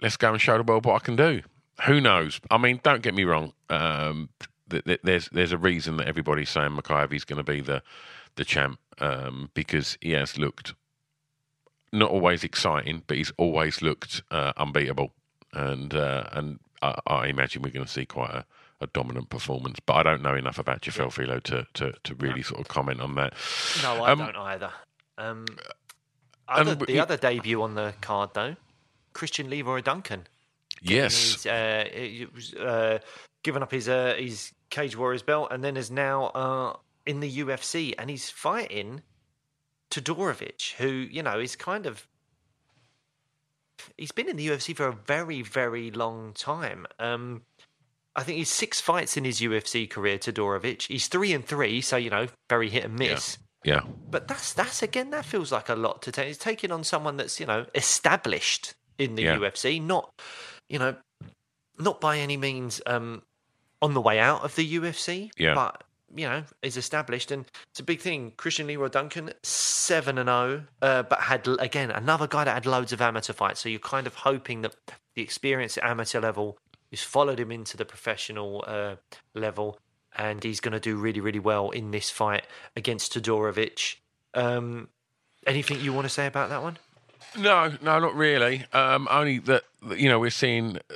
[0.00, 1.42] let's go and show the world what I can do.
[1.86, 2.40] Who knows?
[2.50, 3.52] I mean, don't get me wrong.
[3.70, 4.30] Um,
[4.70, 6.78] th- th- there's there's a reason that everybody's saying
[7.12, 7.82] is going to be the
[8.36, 10.74] the champ um, because he has looked
[11.92, 15.12] not always exciting, but he's always looked uh, unbeatable,
[15.52, 18.44] and uh, and I, I imagine we're going to see quite a,
[18.80, 19.78] a dominant performance.
[19.84, 23.00] But I don't know enough about Jafel Filho to, to to really sort of comment
[23.00, 23.34] on that.
[23.82, 24.72] No, I Um, don't either.
[25.16, 25.46] Um,
[26.48, 28.56] other, the other debut on the card, though,
[29.12, 30.26] Christian Leroy Duncan.
[30.82, 31.84] Yes, He's uh,
[32.60, 32.98] uh,
[33.42, 36.76] given up his uh, his Cage Warriors belt and then is now uh,
[37.06, 39.02] in the UFC and he's fighting
[39.90, 42.06] Todorovic, who you know is kind of
[43.96, 46.86] he's been in the UFC for a very very long time.
[46.98, 47.42] Um,
[48.16, 50.18] I think he's six fights in his UFC career.
[50.18, 53.38] Todorovic, he's three and three, so you know very hit and miss.
[53.64, 56.26] yeah, But that's that's again that feels like a lot to take.
[56.26, 59.36] He's taking on someone that's you know established in the Yeah.
[59.36, 60.10] UFC, not
[60.68, 60.96] you know
[61.78, 63.22] not by any means um,
[63.80, 65.54] on the way out of the UFC, Yeah.
[65.54, 68.32] but you know is established and it's a big thing.
[68.36, 72.92] Christian Leroy Duncan seven and zero, uh, but had again another guy that had loads
[72.92, 73.60] of amateur fights.
[73.60, 74.74] So you're kind of hoping that
[75.14, 76.58] the experience at amateur level
[76.90, 78.96] has followed him into the professional uh,
[79.34, 79.78] level,
[80.16, 83.96] and he's going to do really really well in this fight against Todorovic.
[84.34, 84.88] Um,
[85.46, 86.78] anything you want to say about that one?
[87.36, 88.64] No, no, not really.
[88.72, 89.64] Um, only that
[89.96, 90.94] you know we're seeing uh,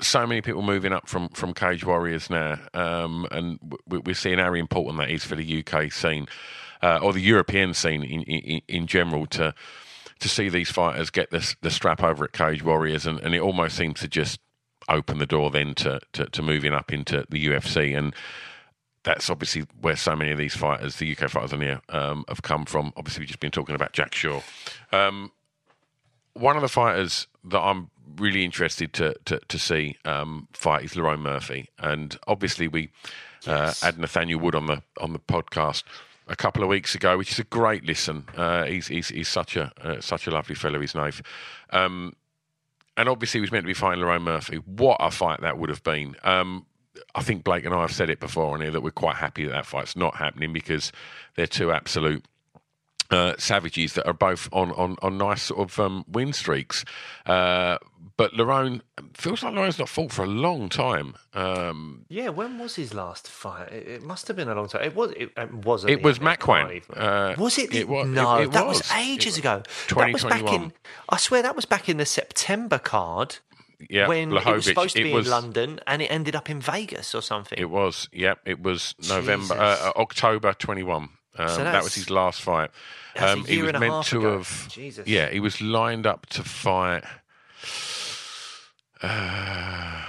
[0.00, 4.54] so many people moving up from, from Cage Warriors now, um, and we're seeing how
[4.54, 6.26] important that is for the UK scene
[6.82, 9.54] uh, or the European scene in, in, in general to
[10.20, 13.40] to see these fighters get the the strap over at Cage Warriors, and, and it
[13.40, 14.40] almost seems to just
[14.88, 17.96] open the door then to, to, to moving up into the UFC.
[17.96, 18.14] And
[19.04, 22.42] that's obviously where so many of these fighters, the UK fighters on here, um, have
[22.42, 22.92] come from.
[22.96, 24.40] Obviously, we've just been talking about Jack Shaw.
[24.92, 25.30] Um,
[26.34, 30.92] one of the fighters that I'm really interested to to, to see um, fight is
[30.92, 32.90] Lerone Murphy, and obviously we
[33.46, 35.82] uh, had Nathaniel Wood on the on the podcast
[36.28, 38.24] a couple of weeks ago, which is a great listen.
[38.36, 40.80] Uh, he's, he's he's such a uh, such a lovely fellow.
[40.80, 41.22] He's Nath.
[41.70, 42.14] Um,
[42.96, 44.56] and obviously, he was meant to be fighting Lerone Murphy.
[44.56, 46.16] What a fight that would have been!
[46.24, 46.66] Um,
[47.14, 49.44] I think Blake and I have said it before on here that we're quite happy
[49.44, 50.92] that that fight's not happening because
[51.36, 52.24] they're two absolute
[53.10, 56.84] uh, savages that are both on, on, on nice sort of um, win streaks.
[57.26, 57.78] Uh,
[58.18, 58.80] but Lerone
[59.14, 61.14] feels like Lerone's not fought for a long time.
[61.34, 63.72] Um, yeah, when was his last fight?
[63.72, 64.82] It, it, must have been a long time.
[64.82, 65.12] It was.
[65.12, 65.92] It, it wasn't.
[65.92, 66.82] It was Makwan.
[66.92, 67.72] Uh, was it?
[67.72, 69.62] it was, no, that was, was ages ago.
[69.94, 70.72] That was back in.
[71.08, 73.36] I swear that was back in the September card.
[73.88, 74.46] Yeah, when Blachowicz.
[74.46, 77.22] it was supposed to be was, in London and it ended up in Vegas or
[77.22, 77.56] something.
[77.56, 78.08] It was.
[78.12, 81.10] Yep, it was November, uh, October twenty one.
[81.38, 82.70] Um, so that was his last fight.
[83.16, 84.38] Um, he was meant to ago.
[84.38, 84.68] have.
[84.70, 85.06] Jesus.
[85.06, 87.04] Yeah, he was lined up to fight.
[89.02, 90.02] Uh,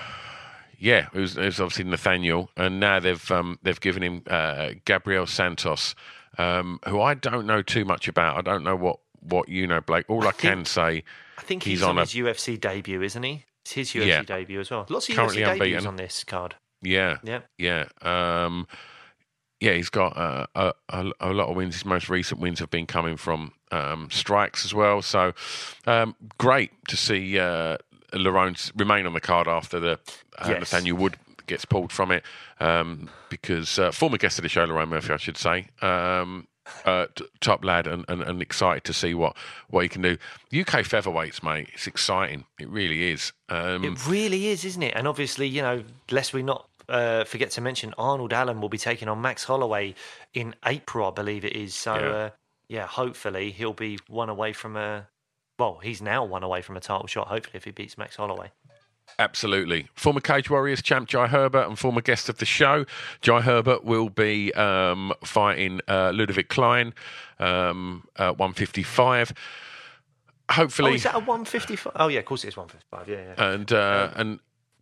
[0.78, 4.72] yeah, it was, it was, obviously Nathaniel, and now they've um, they've given him uh,
[4.86, 5.94] Gabriel Santos,
[6.38, 8.38] um, who I don't know too much about.
[8.38, 10.06] I don't know what, what you know, Blake.
[10.10, 11.04] All I, I think, can say,
[11.38, 13.46] I think he's, he's on, on his UFC debut, isn't he?
[13.62, 14.24] It's his UFC yeah.
[14.24, 14.86] debut as well.
[14.90, 15.70] Lots of Currently UFC unbeaten.
[15.70, 16.56] debuts on this card.
[16.82, 17.86] Yeah, yeah, yeah.
[19.60, 21.76] Yeah, he's got uh, a, a, a, lot of wins.
[21.76, 25.02] His most recent wins have been coming from um, strikes as well.
[25.02, 25.34] So
[25.86, 27.78] um, great to see uh,
[28.14, 30.00] Lerone remain on the card after the
[30.38, 30.60] uh, yes.
[30.60, 32.24] Nathaniel Wood gets pulled from it
[32.60, 35.68] um, because uh, former guest of the show, Lerone Murphy, I should say.
[35.82, 36.48] Um,
[36.86, 39.36] uh, t- top lad and, and, and, excited to see what,
[39.70, 40.14] what he can do.
[40.54, 42.46] UK featherweights, mate, it's exciting.
[42.60, 43.34] It really is.
[43.50, 44.94] Um, it really is, isn't it?
[44.96, 48.78] And obviously, you know, lest we not uh, forget to mention, Arnold Allen will be
[48.78, 49.96] taking on Max Holloway
[50.34, 51.74] in April, I believe it is.
[51.76, 52.30] So, yeah, uh,
[52.68, 55.08] yeah hopefully he'll be one away from a.
[55.58, 57.28] Well, he's now one away from a title shot.
[57.28, 58.52] Hopefully, if he beats Max Holloway.
[59.18, 59.88] Absolutely.
[59.96, 62.86] Former Cage Warriors champ Jai Herbert and former guest of the show.
[63.22, 66.94] Jai Herbert will be um, fighting uh, Ludovit Klein,
[67.40, 69.34] um, uh, 155.
[70.52, 70.92] Hopefully.
[70.92, 71.94] Oh, is that a 155?
[71.96, 73.10] Oh, yeah, of course it is 155.
[73.10, 73.54] Yeah, yeah.
[73.54, 74.40] And, uh, um, and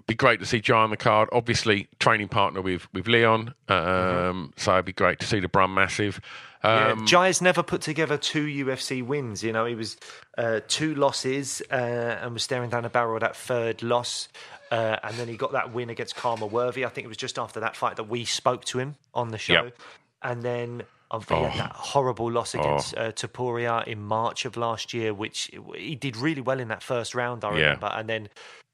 [0.08, 1.30] be great to see Jai on the card.
[1.32, 3.54] Obviously, training partner with, with Leon.
[3.68, 4.46] Um, mm-hmm.
[4.56, 6.20] So it'd be great to see the Brum Massive.
[6.64, 9.44] Um, yeah, Jai's never put together two UFC wins.
[9.44, 9.98] You know, he was
[10.38, 14.30] uh, two losses uh, and was staring down a barrel of that third loss.
[14.72, 16.86] Uh, and then he got that win against Khama Worthy.
[16.86, 19.38] I think it was just after that fight that we spoke to him on the
[19.38, 19.66] show.
[19.66, 19.78] Yep.
[20.24, 21.20] And then oh.
[21.20, 23.02] that horrible loss against oh.
[23.02, 27.16] uh, Topuria in March of last year, which he did really well in that first
[27.16, 27.88] round, I remember.
[27.88, 28.00] Yeah.
[28.00, 28.30] And then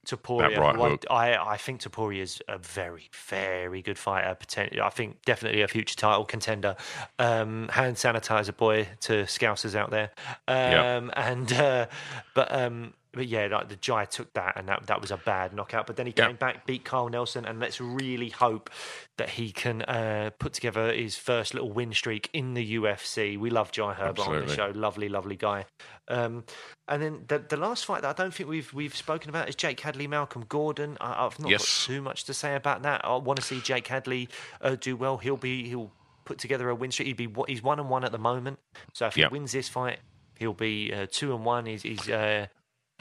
[0.06, 0.58] Topuria.
[0.58, 4.38] Right I, I think Topuria is a very, very good fighter.
[4.82, 6.76] I think definitely a future title contender.
[7.20, 10.12] Um, hand sanitizer boy to scousers out there.
[10.48, 11.14] Um, yep.
[11.16, 11.86] And uh,
[12.34, 15.54] but um, but yeah, like the Jai took that, and that that was a bad
[15.54, 15.86] knockout.
[15.86, 16.34] But then he came yeah.
[16.34, 18.72] back, beat Carl Nelson, and let's really hope
[19.18, 23.38] that he can uh, put together his first little win streak in the UFC.
[23.38, 24.42] We love Jai Herbert Absolutely.
[24.42, 25.66] on the show, lovely, lovely guy.
[26.08, 26.44] Um,
[26.88, 29.56] and then the the last fight that I don't think we've we've spoken about is
[29.56, 30.98] Jake Hadley, Malcolm Gordon.
[31.00, 31.62] I, have not yes.
[31.62, 33.06] got too much to say about that.
[33.06, 34.28] I want to see Jake Hadley
[34.60, 35.18] uh, do well.
[35.18, 35.92] He'll be he'll
[36.26, 37.08] put together a win streak.
[37.08, 38.58] He'd be he's one and one at the moment.
[38.94, 40.00] So if he wins this fight,
[40.40, 41.68] he'll be uh, two and one.
[41.68, 42.48] He's, he's uh,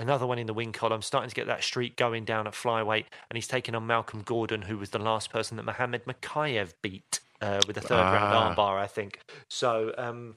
[0.02, 3.06] another one in the win column, starting to get that streak going down at flyweight,
[3.30, 7.20] and he's taking on Malcolm Gordon, who was the last person that Mohammed Mokaev beat
[7.40, 8.12] uh, with a third ah.
[8.12, 9.20] round armbar, I think.
[9.48, 10.36] So um,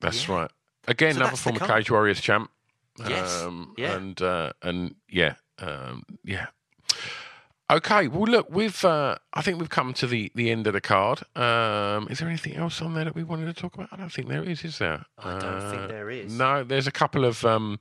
[0.00, 0.34] that's yeah.
[0.34, 0.50] right.
[0.86, 2.50] Again, so another former Cage Warriors champ.
[3.08, 3.42] Yes.
[3.42, 3.96] Um, yeah.
[3.96, 6.46] And uh, and yeah, um, yeah.
[7.70, 10.82] Okay, well, look, we've uh, I think we've come to the, the end of the
[10.82, 11.22] card.
[11.34, 13.88] Um, is there anything else on there that we wanted to talk about?
[13.90, 15.06] I don't think there is, is there?
[15.18, 16.30] I don't uh, think there is.
[16.30, 17.80] No, there's a couple of um,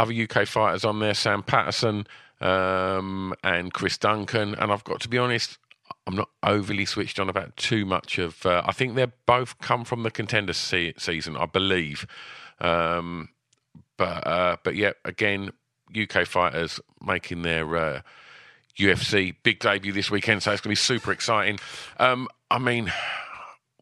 [0.00, 2.06] other UK fighters on there, Sam Patterson
[2.40, 4.54] um, and Chris Duncan.
[4.54, 5.58] And I've got to be honest,
[6.06, 8.44] I'm not overly switched on about too much of.
[8.46, 12.06] Uh, I think they're both come from the contender se- season, I believe.
[12.60, 13.28] Um,
[13.98, 15.50] but uh, but yeah, again,
[15.94, 18.00] UK fighters making their uh,
[18.78, 21.58] UFC big debut this weekend, so it's going to be super exciting.
[21.98, 22.90] Um, I mean,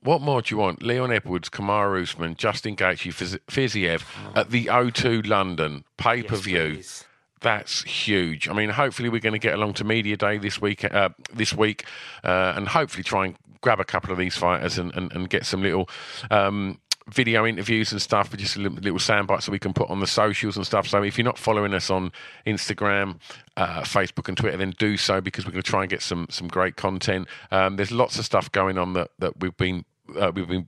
[0.09, 0.83] what more do you want?
[0.83, 3.13] Leon Edwards, Kamaru Usman, Justin Gaethje,
[3.47, 4.05] Fiziev
[4.35, 6.77] at the O2 London pay per view.
[6.77, 7.05] Yes,
[7.43, 8.49] That's huge.
[8.49, 10.83] I mean, hopefully we're going to get along to media day this week.
[10.83, 11.85] Uh, this week,
[12.25, 15.45] uh, and hopefully try and grab a couple of these fighters and, and, and get
[15.45, 15.91] some little
[16.31, 19.91] um, video interviews and stuff, just a little, little sound bites that we can put
[19.91, 20.89] on the socials and stuff.
[20.89, 22.13] So if you're not following us on
[22.47, 23.19] Instagram,
[23.59, 26.29] uh, Facebook, and Twitter, then do so because we're going to try and get some
[26.31, 27.29] some great content.
[27.51, 29.85] Um, there's lots of stuff going on that that we've been
[30.17, 30.67] uh, we've been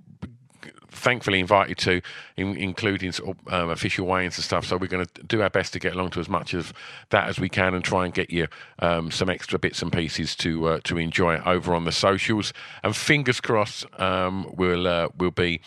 [0.91, 2.01] thankfully invited to,
[2.37, 4.67] in, including sort of, um, official weigh-ins and stuff.
[4.67, 6.73] So we're going to do our best to get along to as much of
[7.11, 8.49] that as we can, and try and get you
[8.81, 12.53] um, some extra bits and pieces to uh, to enjoy over on the socials.
[12.83, 15.61] And fingers crossed, um, we'll uh, we'll be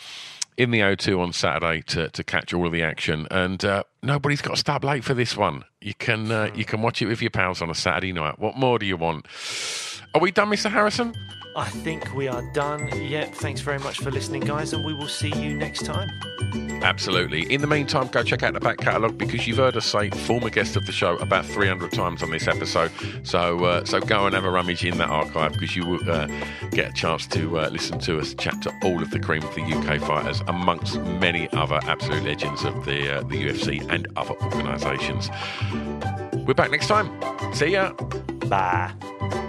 [0.56, 3.26] in the O2 on Saturday to, to catch all of the action.
[3.30, 5.64] And uh, nobody's got to stay up late for this one.
[5.80, 8.38] You can uh, you can watch it with your pals on a Saturday night.
[8.38, 9.26] What more do you want?
[10.14, 10.70] Are we done, Mr.
[10.70, 11.14] Harrison?
[11.56, 12.88] I think we are done.
[13.00, 13.34] Yep.
[13.34, 16.10] Thanks very much for listening, guys, and we will see you next time.
[16.82, 17.50] Absolutely.
[17.52, 20.50] In the meantime, go check out the back catalogue because you've heard us say former
[20.50, 22.90] guest of the show about 300 times on this episode.
[23.22, 26.26] So, uh, so go and have a rummage in that archive because you will uh,
[26.70, 29.54] get a chance to uh, listen to us chat to all of the cream of
[29.54, 34.34] the UK fighters, amongst many other absolute legends of the uh, the UFC and other
[34.42, 35.30] organisations.
[36.46, 37.08] We're back next time.
[37.54, 37.92] See ya.
[38.48, 39.43] Bye.